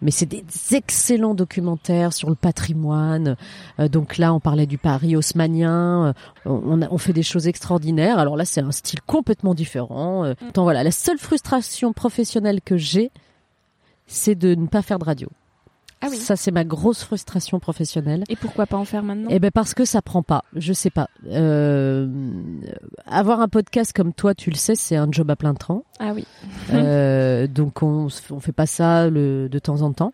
[0.03, 3.37] mais c'est des excellents documentaires sur le patrimoine.
[3.79, 6.15] Donc là, on parlait du Paris haussmanien.
[6.45, 8.19] On, a- on fait des choses extraordinaires.
[8.19, 10.25] Alors là, c'est un style complètement différent.
[10.25, 13.13] Euh, donc voilà, la seule frustration professionnelle que j'ai,
[14.09, 15.29] c'est de ne pas faire de radio.
[16.01, 16.17] Ah oui.
[16.17, 18.25] Ça, c'est ma grosse frustration professionnelle.
[18.29, 19.29] Et pourquoi pas en faire maintenant?
[19.31, 20.43] Eh ben parce que ça prend pas.
[20.57, 21.09] Je sais pas.
[21.29, 22.09] Euh,
[23.07, 25.85] avoir un podcast comme toi, tu le sais, c'est un job à plein temps.
[26.01, 26.27] Ah oui.
[26.73, 30.13] Euh, donc on on fait pas ça le, de temps en temps.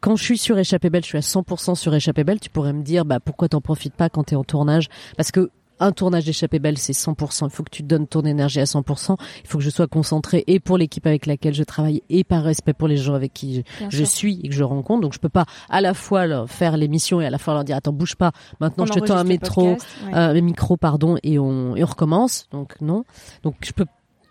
[0.00, 2.38] Quand je suis sur Échappée Belle, je suis à 100% sur Échappée Belle.
[2.38, 4.88] Tu pourrais me dire, bah pourquoi t'en profites pas quand t'es en tournage?
[5.16, 7.46] Parce que un tournage d'Échappée Belle, c'est 100%.
[7.46, 9.16] Il faut que tu donnes ton énergie à 100%.
[9.42, 12.42] Il faut que je sois concentrée et pour l'équipe avec laquelle je travaille et par
[12.42, 15.02] respect pour les gens avec qui je, suis et que je rencontre.
[15.02, 17.64] Donc je peux pas à la fois leur faire l'émission et à la fois leur
[17.64, 18.32] dire attends bouge pas.
[18.60, 20.14] Maintenant On je te tends un métro, podcast, ouais.
[20.14, 22.48] un micro pardon et on et on recommence.
[22.50, 23.04] Donc non.
[23.42, 23.86] Donc je peux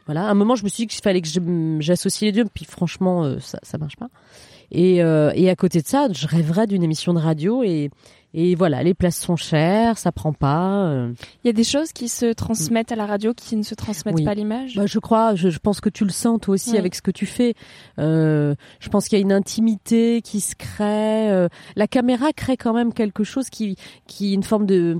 [0.06, 0.28] voilà.
[0.28, 1.28] À un moment je me suis dit qu'il fallait que
[1.80, 2.50] j'associe les deux.
[2.52, 4.08] Puis franchement euh, ça ça marche pas.
[4.72, 7.90] Et euh, et à côté de ça je rêverais d'une émission de radio et
[8.38, 10.88] et voilà les places sont chères, ça prend pas.
[10.88, 11.14] euh.
[11.44, 14.16] Il y a des choses qui se transmettent à la radio qui ne se transmettent
[14.16, 14.26] Oui.
[14.26, 14.76] pas à l'image?
[14.76, 16.78] Bah, je crois, je, je pense que tu le sens toi aussi Oui.
[16.78, 17.54] avec ce que tu fais.
[17.98, 21.32] Euh, je pense qu'il y a une intimité qui se crée.
[21.32, 21.48] euh,
[21.78, 25.00] la caméra crée quand même quelque chose qui, qui une forme de,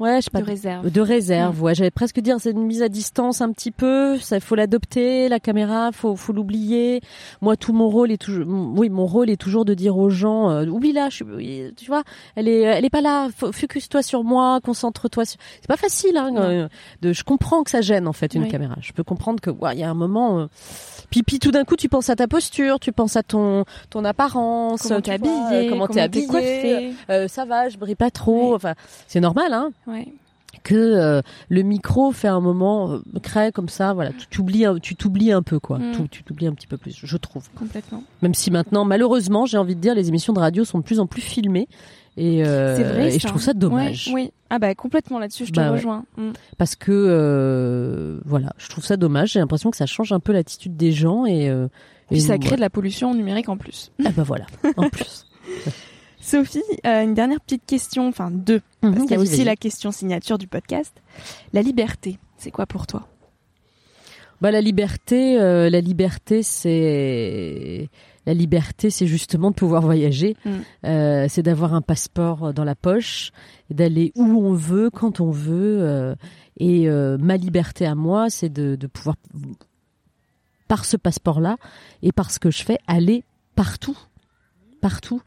[0.00, 0.90] ouais, je sais pas, de réserve.
[0.90, 1.62] de réserve.
[1.62, 4.18] Ouais, j'allais presque dire c'est une mise à distance un petit peu.
[4.18, 5.28] Ça, faut l'adopter.
[5.28, 7.00] La caméra, faut, faut l'oublier.
[7.40, 10.50] Moi, tout mon rôle est toujours, oui, mon rôle est toujours de dire aux gens,
[10.50, 11.08] euh, oublie-la.
[11.10, 12.02] Je suis, oui, tu vois,
[12.36, 13.28] elle est, elle est pas là.
[13.34, 15.24] Focus-toi sur moi, concentre-toi.
[15.24, 15.38] sur...
[15.60, 16.16] C'est pas facile.
[16.16, 16.68] Hein, euh,
[17.02, 18.48] de, je comprends que ça gêne en fait une Oui.
[18.48, 18.76] caméra.
[18.80, 20.38] Je peux comprendre que, ouais, il y a un moment.
[20.40, 20.46] euh,
[21.10, 24.04] puis, puis tout d'un coup, tu penses à ta posture, tu penses à ton, ton
[24.04, 26.92] apparence, Comment tu t'es habillé, euh, comment t'es habillé, coiffé.
[27.10, 28.54] euh, ça va, je brille pas trop.
[28.54, 28.74] Enfin,
[29.06, 30.06] c'est normal, hein Ouais.
[30.64, 34.78] que euh, le micro fait un moment euh, crée comme ça voilà tu t'oublies un-
[34.78, 36.08] tu t'oublies un peu quoi Mm.
[36.10, 38.02] Tu- t'oublies un petit peu plus je trouve Complètement.
[38.22, 41.00] même si maintenant malheureusement j'ai envie de dire les émissions de radio sont de plus
[41.00, 41.68] en plus filmées
[42.16, 43.14] et, euh, C'est vrai.
[43.14, 44.32] et je trouve ça dommage Ouais, oui.
[44.50, 45.76] Ah bah complètement là-dessus, je te Bah ouais.
[45.76, 46.04] rejoins.
[46.16, 46.30] Mm.
[46.56, 50.32] parce que euh, voilà je trouve ça dommage j'ai l'impression que ça change un peu
[50.32, 51.50] l'attitude des gens et,
[52.10, 53.92] Puis ça crée de la pollution numérique en plus.
[54.04, 54.46] ah bah voilà
[54.76, 55.26] en plus
[56.28, 59.90] Sophie, euh, une dernière petite question, enfin deux, parce qu'il y a aussi la question
[59.90, 60.92] signature du podcast.
[61.54, 63.08] La liberté, c'est quoi pour toi?
[64.42, 67.88] Bah la liberté, euh, la liberté, c'est
[68.26, 70.36] la liberté, c'est justement de pouvoir voyager.
[70.44, 70.50] Mm.
[70.84, 73.30] Euh, c'est d'avoir un passeport dans la poche,
[73.70, 75.78] d'aller où on veut, quand on veut.
[75.80, 76.14] euh,
[76.60, 79.16] et ma liberté à moi, c'est de, de pouvoir,
[80.66, 81.56] par ce passeport-là
[82.02, 83.96] et par ce que je fais, aller partout,
[84.82, 85.22] partout.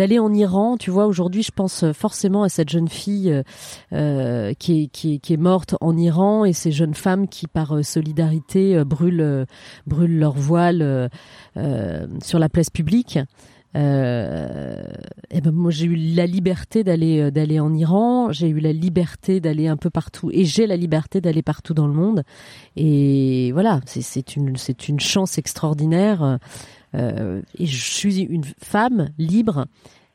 [0.00, 3.42] D'aller en Iran, tu vois, aujourd'hui, je pense forcément à cette jeune fille euh,
[3.92, 7.46] euh, qui, est, qui, est, qui est morte en Iran et ces jeunes femmes qui,
[7.46, 9.44] par euh, solidarité, euh, brûlent, euh,
[9.86, 11.08] brûlent leur voile euh,
[11.58, 13.18] euh, sur la place publique.
[13.76, 14.82] euh,
[15.30, 18.72] et ben moi j'ai eu la liberté d'aller euh, d'aller en Iran, j'ai eu la
[18.72, 22.24] liberté d'aller un peu partout et j'ai la liberté d'aller partout dans le monde
[22.74, 26.36] et voilà c'est une c'est une chance extraordinaire euh,
[26.94, 29.66] et je suis une femme libre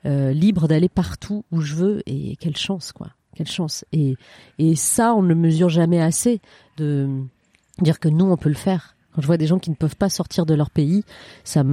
[0.06, 2.04] euh, libre d'aller partout où je veux.
[2.06, 3.08] Et quelle chance quoi.
[3.36, 3.86] Quelle chance.
[3.92, 4.16] Et
[4.60, 6.42] et ça on ne le mesure jamais assez
[6.78, 7.10] de
[7.82, 8.96] dire que nous on peut le faire.
[9.14, 11.04] Quand je vois des gens qui ne peuvent pas sortir de leur pays,
[11.46, 11.64] ça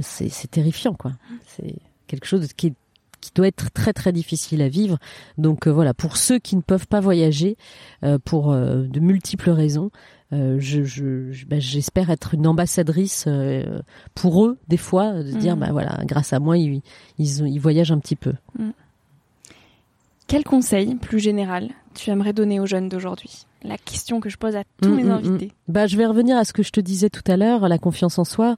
[0.00, 1.12] c'est terrifiant, quoi.
[1.46, 1.74] C'est
[2.06, 2.74] quelque chose qui, est-
[3.22, 4.98] qui doit être très très difficile à vivre.
[5.38, 7.56] Donc euh, voilà, pour ceux qui ne peuvent pas voyager,
[8.04, 9.90] euh, pour euh, de multiples raisons,
[10.34, 13.80] euh, je, bah, j'espère être une ambassadrice euh,
[14.14, 15.60] pour eux des fois, de dire Mhm.
[15.60, 16.82] bah voilà, grâce à moi ils,
[17.18, 18.32] ils, ils voyagent un petit peu.
[20.26, 23.44] Quel conseil, plus général, tu aimerais donner aux jeunes d'aujourd'hui?
[23.64, 25.52] La question que je pose à tous Mm, mes mm, invités.
[25.68, 28.18] Bah, je vais revenir à ce que je te disais tout à l'heure, la confiance
[28.18, 28.56] en soi.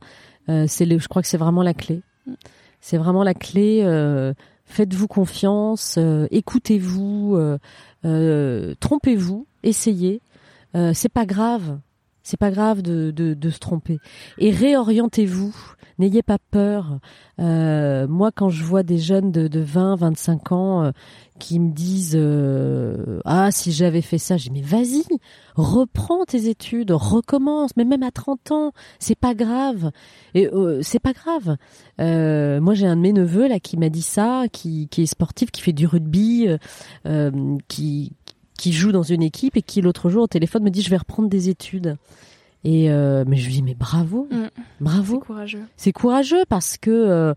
[0.49, 2.03] Euh, c'est, le- je crois que c'est vraiment la clé.
[2.81, 3.83] C'est vraiment la clé.
[4.67, 7.59] Faites-vous confiance, euh, écoutez-vous, euh,
[8.05, 10.21] euh, trompez-vous, essayez.
[10.93, 11.79] C'est pas grave.
[12.25, 13.99] C'est pas grave de, se tromper.
[14.39, 15.55] Et réorientez-vous.
[15.99, 16.99] N'ayez pas peur.
[17.39, 20.91] Euh, moi, quand je vois des jeunes de, de 20, 25 ans euh,
[21.39, 25.05] qui me disent euh, Ah, si j'avais fait ça, j'ai mais vas-y,
[25.55, 29.93] reprends tes études, recommence, mais même à 30 ans, c'est pas grave.
[30.35, 31.59] C'est pas grave.
[31.99, 35.53] Moi, j'ai un de mes neveux là qui m'a dit ça, qui, qui est sportif,
[35.53, 36.49] qui fait du rugby,
[37.69, 38.13] qui
[38.59, 40.97] qui joue dans une équipe et qui l'autre jour au téléphone me dit je vais
[40.97, 41.97] reprendre des études.
[42.65, 44.47] Et euh, mais je lui dis mais bravo, Mm.
[44.81, 45.15] bravo.
[45.21, 45.63] C'est courageux.
[45.77, 47.35] C'est courageux parce que euh,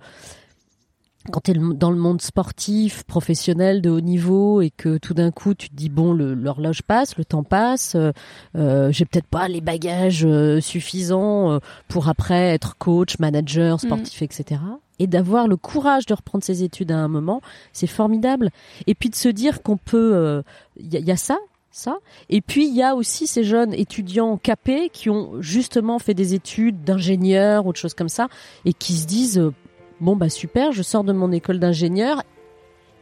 [1.30, 5.32] quand tu es dans le monde sportif, professionnel de haut niveau et que tout d'un
[5.32, 8.12] coup tu te dis bon l'horloge passe, le temps passe, euh,
[8.56, 11.60] euh, j'ai peut-être pas les bagages euh, suffisants euh,
[11.90, 14.62] pour après être coach, manager, sportif, etc.
[15.00, 17.42] Et d'avoir le courage de reprendre ses études à un moment,
[17.74, 18.50] c'est formidable.
[18.88, 20.42] Et puis de se dire qu'on peut,
[20.80, 21.38] il y, a- y a ça,
[21.72, 21.98] ça.
[22.30, 26.34] Et puis il y a aussi ces jeunes étudiants capés qui ont justement fait des
[26.34, 28.28] études d'ingénieur ou de choses comme ça
[28.66, 29.54] et qui se disent euh,
[30.02, 32.24] bon bah super, je sors de mon école d'ingénieur.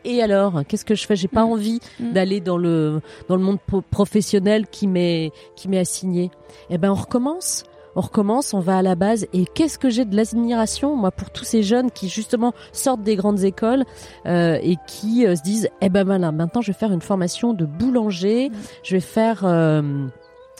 [0.07, 1.15] Et alors, qu'est-ce que je fais?
[1.15, 1.49] J'ai pas Mm.
[1.51, 2.11] envie Mm.
[2.11, 6.29] d'aller dans le dans le monde pro- professionnel qui m'est qui m'est assigné.
[6.69, 7.63] Eh ben on recommence.
[7.95, 9.25] On recommence, on va à la base.
[9.33, 13.15] Et qu'est-ce que j'ai de l'admiration, moi, pour tous ces jeunes qui justement sortent des
[13.15, 13.83] grandes écoles
[14.25, 17.53] euh, et qui euh, se disent, eh ben voilà, maintenant je vais faire une formation
[17.53, 18.51] de boulanger,
[18.83, 20.07] je vais faire, euh,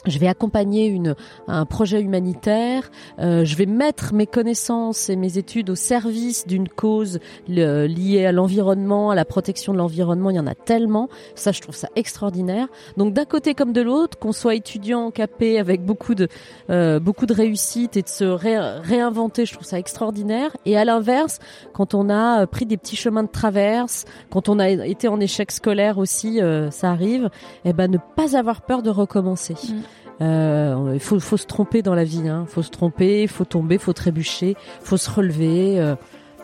[0.06, 1.14] je vais accompagner une
[1.48, 6.68] un projet humanitaire, euh, je vais mettre mes connaissances et mes études au service d'une
[6.68, 10.30] cause liée à l'environnement, à la protection de l'environnement.
[10.30, 12.68] Il y en a tellement, ça je trouve ça extraordinaire.
[12.96, 16.28] Donc d'un côté comme de l'autre, qu'on soit étudiant capé avec beaucoup de
[16.70, 20.56] euh, beaucoup de réussite et de se ré- réinventer, je trouve ça extraordinaire.
[20.64, 21.38] Et à l'inverse,
[21.72, 25.20] quand on a euh, pris des petits chemins de traverse, quand on a été en
[25.20, 27.30] échec scolaire aussi, euh, ça arrive,
[27.64, 29.54] eh ben ne pas avoir peur de recommencer.
[29.54, 29.80] Mm.
[30.20, 32.46] Euh, il faut, faut se tromper dans la vie, hein.
[32.48, 35.78] faut se tromper, faut tomber, faut trébucher, faut se relever.
[35.78, 35.94] euh,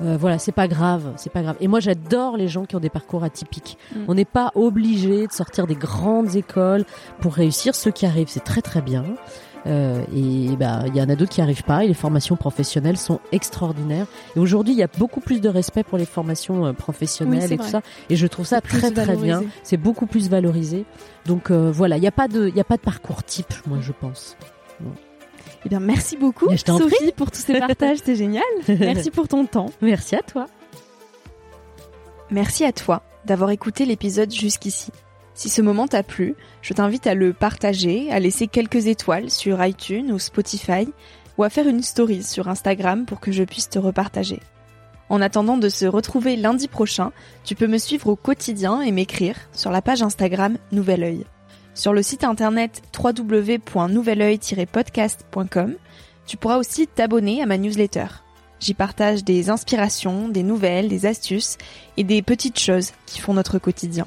[0.01, 1.57] euh, voilà, c'est pas grave, c'est pas grave.
[1.61, 3.79] Et moi, j'adore les gens qui ont des parcours atypiques.
[3.95, 4.01] Mm.
[4.09, 6.85] On n'est pas obligé de sortir des grandes écoles
[7.20, 7.75] pour réussir.
[7.75, 9.05] Ceux qui arrivent, c'est très très bien.
[9.67, 11.85] Euh, et bah, il y en a d'autres qui arrivent pas.
[11.85, 14.07] Et les formations professionnelles sont extraordinaires.
[14.37, 17.49] Et aujourd'hui, il y a beaucoup plus de respect pour les formations euh, professionnelles Oui,
[17.49, 17.83] c'est et tout ça.
[18.11, 19.43] Et je trouve ça C'est très très bien.
[19.63, 20.85] C'est beaucoup plus valorisé.
[21.27, 23.55] Donc euh, voilà, il n'y a pas de, il y a pas de parcours type,
[23.67, 24.37] moi je pense.
[25.65, 27.99] Eh bien, merci beaucoup, je Sophie, pour tous ces partages.
[27.99, 28.43] C'était génial.
[28.69, 29.67] Merci pour ton temps.
[29.81, 30.47] Merci à toi.
[32.31, 34.91] Merci à toi d'avoir écouté l'épisode jusqu'ici.
[35.35, 39.64] Si ce moment t'a plu, je t'invite à le partager, à laisser quelques étoiles sur
[39.64, 40.93] iTunes ou Spotify,
[41.39, 44.41] ou à faire une story sur Instagram pour que je puisse te repartager.
[45.09, 47.11] En attendant de se retrouver lundi prochain,
[47.45, 51.26] tu peux me suivre au quotidien et m'écrire sur la page Instagram Nouvel Oeil.
[51.74, 55.74] Sur le site internet www.nouveloeil-podcast.com,
[56.26, 58.07] tu pourras aussi t'abonner à ma newsletter.
[58.61, 61.57] J'y partage des inspirations, des nouvelles, des astuces
[61.97, 64.07] et des petites choses qui font notre quotidien.